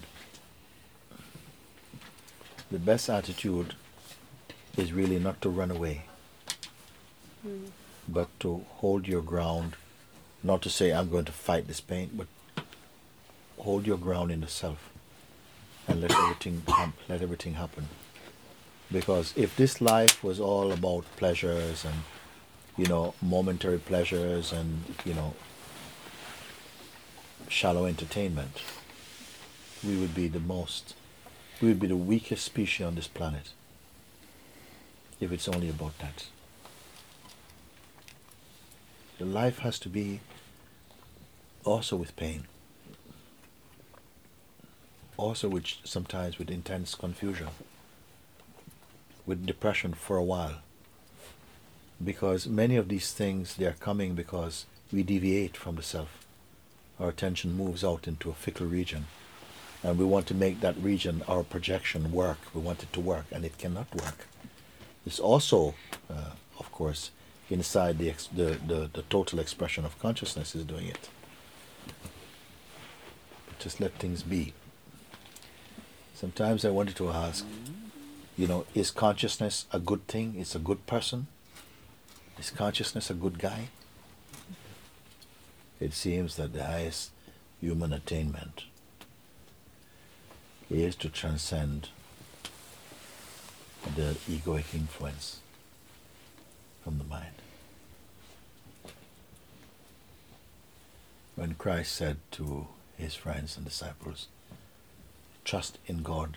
the 2.71 2.79
best 2.79 3.09
attitude 3.09 3.75
is 4.77 4.93
really 4.93 5.19
not 5.19 5.41
to 5.43 5.51
run 5.51 5.71
away, 5.71 6.05
mm. 7.47 7.69
but 8.09 8.29
to 8.41 8.65
hold 8.77 9.07
your 9.07 9.23
ground. 9.23 9.77
Not 10.43 10.63
to 10.63 10.71
say, 10.71 10.93
I'm 10.93 11.09
going 11.09 11.27
to 11.27 11.33
fight 11.33 11.69
this 11.69 11.81
pain, 11.81 12.11
but 12.15 12.27
hold 13.59 13.87
your 13.87 13.99
ground 13.99 14.33
in 14.33 14.41
the 14.41 14.49
self 14.49 14.91
and 15.87 16.01
let 16.01 16.11
everything, 16.11 16.63
let 17.09 17.23
everything 17.23 17.55
happen. 17.55 17.89
Because 18.93 19.33
if 19.37 19.57
this 19.57 19.81
life 19.81 20.23
was 20.23 20.39
all 20.39 20.71
about 20.71 21.05
pleasures 21.17 21.85
and, 21.85 22.03
you 22.77 22.87
know, 22.87 23.15
momentary 23.23 23.79
pleasures 23.79 24.53
and, 24.53 24.85
you 25.07 25.15
know, 25.15 25.35
shallow 27.49 27.87
entertainment, 27.87 28.61
we 29.83 29.97
would 29.97 30.15
be 30.15 30.29
the 30.29 30.41
most, 30.41 30.95
we 31.61 31.69
would 31.69 31.81
be 31.81 31.87
the 31.87 31.97
weakest 31.97 32.45
species 32.45 32.87
on 32.87 32.95
this 32.95 33.09
planet. 33.09 33.51
If 35.21 35.33
it's 35.33 35.49
only 35.49 35.71
about 35.71 35.99
that. 35.99 36.27
The 39.19 39.25
life 39.25 39.59
has 39.61 39.79
to 39.81 39.89
be 39.89 40.21
also 41.65 41.97
with 41.97 42.17
pain, 42.17 42.47
also 45.17 45.49
with 45.49 45.67
sometimes 45.85 46.39
with 46.39 46.51
intense 46.51 46.95
confusion, 46.95 47.49
with 49.27 49.47
depression 49.47 49.93
for 49.95 50.17
a 50.17 50.25
while. 50.25 50.59
Because 52.03 52.47
many 52.47 52.77
of 52.77 52.89
these 52.89 53.13
things 53.13 53.57
they 53.57 53.67
are 53.67 53.73
coming 53.73 54.15
because 54.15 54.67
we 54.93 55.03
deviate 55.03 55.57
from 55.57 55.77
the 55.77 55.83
self. 55.83 56.27
Our 56.99 57.09
attention 57.09 57.57
moves 57.57 57.85
out 57.85 58.09
into 58.09 58.31
a 58.31 58.35
fickle 58.35 58.67
region 58.67 59.07
and 59.83 59.99
we 59.99 60.05
want 60.05 60.27
to 60.29 60.35
make 60.35 60.61
that 60.61 60.77
region, 60.77 61.23
our 61.27 61.43
projection, 61.43 62.13
work. 62.13 62.39
We 62.55 62.61
want 62.61 62.83
it 62.83 62.93
to 62.93 63.01
work, 63.01 63.27
and 63.33 63.45
it 63.45 63.59
cannot 63.59 63.93
work. 63.95 64.27
It's 65.05 65.19
also, 65.19 65.75
uh, 66.09 66.33
of 66.59 66.71
course, 66.71 67.11
inside 67.51 67.99
the, 67.99 68.11
ex- 68.11 68.29
the, 68.29 68.59
the, 68.67 68.89
the 68.93 69.03
total 69.11 69.41
expression 69.41 69.85
of 69.85 69.99
consciousness 69.99 70.55
is 70.55 70.65
doing 70.65 70.87
it. 70.87 71.09
Just 73.59 73.81
let 73.81 73.93
things 73.95 74.23
be. 74.23 74.55
Sometimes 76.15 76.65
I 76.65 76.71
wanted 76.71 76.95
to 76.97 77.11
ask, 77.11 77.45
you 78.37 78.47
know, 78.47 78.65
is 78.75 78.91
consciousness 78.91 79.67
a 79.73 79.79
good 79.79 80.07
thing? 80.07 80.37
Is 80.37 80.55
a 80.55 80.59
good 80.59 80.87
person? 80.87 81.27
Is 82.39 82.51
consciousness 82.51 83.11
a 83.11 83.15
good 83.15 83.39
guy? 83.39 83.69
It 85.81 85.93
seems 85.93 86.37
that 86.37 86.53
the 86.53 86.65
highest 86.65 87.11
human 87.61 87.93
attainment 87.93 88.65
is 90.71 90.97
to 90.97 91.09
transcend 91.09 91.89
the 93.97 94.17
egoic 94.29 94.75
influence 94.75 95.41
from 96.83 96.99
the 96.99 97.05
mind. 97.05 97.35
When 101.35 101.55
Christ 101.55 101.95
said 101.95 102.19
to 102.33 102.69
his 102.97 103.15
friends 103.15 103.57
and 103.57 103.65
disciples, 103.67 104.29
Trust 105.45 105.79
in 105.87 106.03
God, 106.03 106.37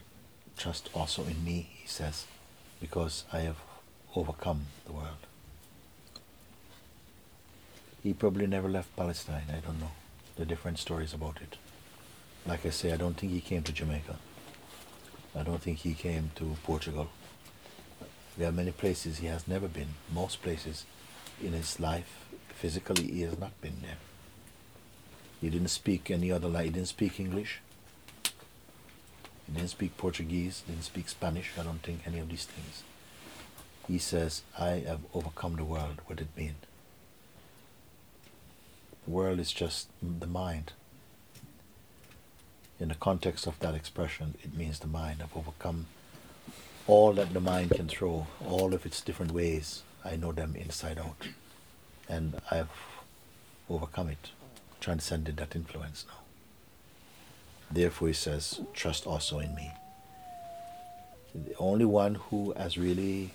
trust 0.58 0.90
also 0.94 1.24
in 1.24 1.44
me, 1.44 1.70
he 1.82 1.88
says, 1.88 2.26
because 2.80 3.24
I 3.32 3.40
have 3.40 3.58
overcome 4.16 4.68
the 4.86 4.94
world. 4.94 5.28
He 8.04 8.14
probably 8.14 8.48
never 8.48 8.70
left 8.70 8.96
Palestine, 8.96 9.46
I 9.50 9.66
don't 9.66 9.80
know. 9.80 9.92
The 10.36 10.46
different 10.46 10.80
stories 10.80 11.14
about 11.14 11.42
it. 11.42 11.58
Like 12.46 12.66
I 12.66 12.70
say, 12.70 12.94
I 12.94 12.98
don't 12.98 13.18
think 13.18 13.32
he 13.32 13.42
came 13.42 13.64
to 13.64 13.72
Jamaica. 13.72 14.18
I 15.36 15.44
don't 15.44 15.62
think 15.62 15.80
he 15.80 15.94
came 15.94 16.32
to 16.36 16.56
Portugal. 16.64 17.10
There 18.38 18.48
are 18.50 18.54
many 18.54 18.72
places 18.72 19.18
he 19.18 19.28
has 19.28 19.48
never 19.48 19.68
been. 19.68 19.96
Most 20.14 20.42
places 20.42 20.86
in 21.42 21.54
his 21.54 21.80
life, 21.80 22.26
physically, 22.50 23.08
he 23.08 23.22
has 23.22 23.40
not 23.40 23.60
been 23.62 23.78
there. 23.82 23.98
He 25.42 25.50
didn't 25.50 25.70
speak 25.70 26.12
any 26.12 26.32
other 26.32 26.48
language. 26.48 26.66
He 26.66 26.80
didn't 26.80 26.88
speak 26.90 27.20
English. 27.20 27.60
He 29.46 29.54
didn't 29.54 29.70
speak 29.70 29.98
Portuguese. 29.98 30.64
Didn't 30.68 30.84
speak 30.84 31.10
Spanish. 31.10 31.52
I 31.60 31.64
don't 31.64 31.82
think 31.82 32.02
any 32.06 32.20
of 32.20 32.30
these 32.30 32.46
things. 32.46 32.84
He 33.88 34.00
says, 34.00 34.42
I 34.58 34.84
have 34.88 35.02
overcome 35.14 35.56
the 35.56 35.64
world. 35.64 36.02
What 36.06 36.18
did 36.18 36.30
it 36.36 36.40
mean? 36.40 36.56
The 39.06 39.12
world 39.12 39.40
is 39.40 39.52
just 39.52 39.88
the 40.02 40.28
mind 40.28 40.74
in 42.80 42.90
the 42.90 42.96
context 42.96 43.48
of 43.48 43.60
that 43.60 43.74
expression, 43.74 44.36
it 44.44 44.56
means 44.56 44.80
the 44.80 44.88
mind. 44.88 45.22
I've 45.22 45.36
overcome 45.36 45.86
all 46.88 47.14
that 47.14 47.34
the 47.34 47.40
mind 47.40 47.72
can 47.72 47.88
throw, 47.88 48.28
all 48.46 48.74
of 48.74 48.86
its 48.86 49.02
different 49.02 49.32
ways. 49.32 49.84
I 50.04 50.16
know 50.16 50.32
them 50.32 50.56
inside 50.56 51.00
out. 51.00 51.28
And 52.08 52.42
I've 52.52 52.70
overcome 53.70 54.10
it, 54.10 54.32
transcended 54.80 55.38
that 55.38 55.56
influence 55.56 56.06
now. 56.08 56.25
Therefore, 57.72 58.08
he 58.10 58.14
says, 58.14 58.62
trust 58.74 59.06
also 59.06 59.40
in 59.40 59.54
me. 59.56 59.72
The 61.34 61.56
only 61.58 61.86
one 61.86 62.16
who 62.16 62.54
has 62.54 62.78
really 62.78 63.32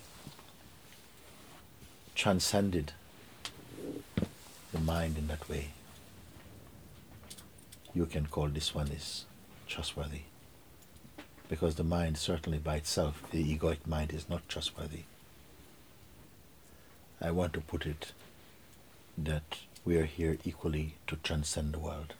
transcended 2.14 2.92
the 4.72 4.80
mind 4.80 5.18
in 5.18 5.26
that 5.26 5.48
way, 5.48 5.68
you 7.94 8.06
can 8.06 8.26
call 8.26 8.48
this 8.48 8.74
one 8.74 8.88
is 8.88 9.26
trustworthy. 9.66 10.22
Because 11.48 11.74
the 11.74 11.84
mind, 11.84 12.16
certainly 12.16 12.58
by 12.58 12.76
itself, 12.76 13.22
the 13.32 13.42
egoic 13.56 13.86
mind 13.86 14.12
is 14.12 14.28
not 14.28 14.48
trustworthy. 14.48 15.02
I 17.20 17.32
want 17.32 17.52
to 17.54 17.60
put 17.60 17.84
it 17.84 18.12
that 19.18 19.58
we 19.84 19.98
are 19.98 20.04
here 20.04 20.38
equally 20.44 20.94
to 21.08 21.16
transcend 21.16 21.74
the 21.74 21.78
world, 21.78 22.14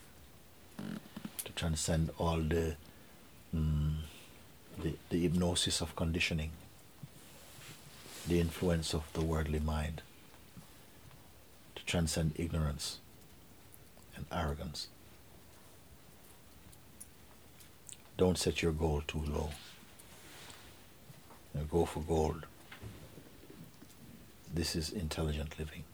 to 1.51 1.57
transcend 1.57 2.11
all 2.19 2.39
the, 2.39 2.77
mm, 3.55 3.95
the, 4.83 4.95
the 5.11 5.21
hypnosis 5.21 5.81
of 5.81 5.97
conditioning, 5.97 6.51
the 8.27 8.41
influence 8.41 8.95
of 8.95 9.05
the 9.13 9.21
worldly 9.21 9.59
mind, 9.59 10.03
to 11.75 11.85
transcend 11.85 12.33
ignorance 12.37 12.99
and 14.17 14.27
arrogance. 14.33 14.89
Don't 18.17 18.39
set 18.39 18.63
your 18.63 18.73
goal 18.73 19.03
too 19.07 19.23
low. 19.27 19.51
Now 21.55 21.63
go 21.71 21.85
for 21.85 22.01
gold. 22.01 22.47
This 24.53 24.77
is 24.77 24.91
intelligent 24.91 25.59
living. 25.59 25.85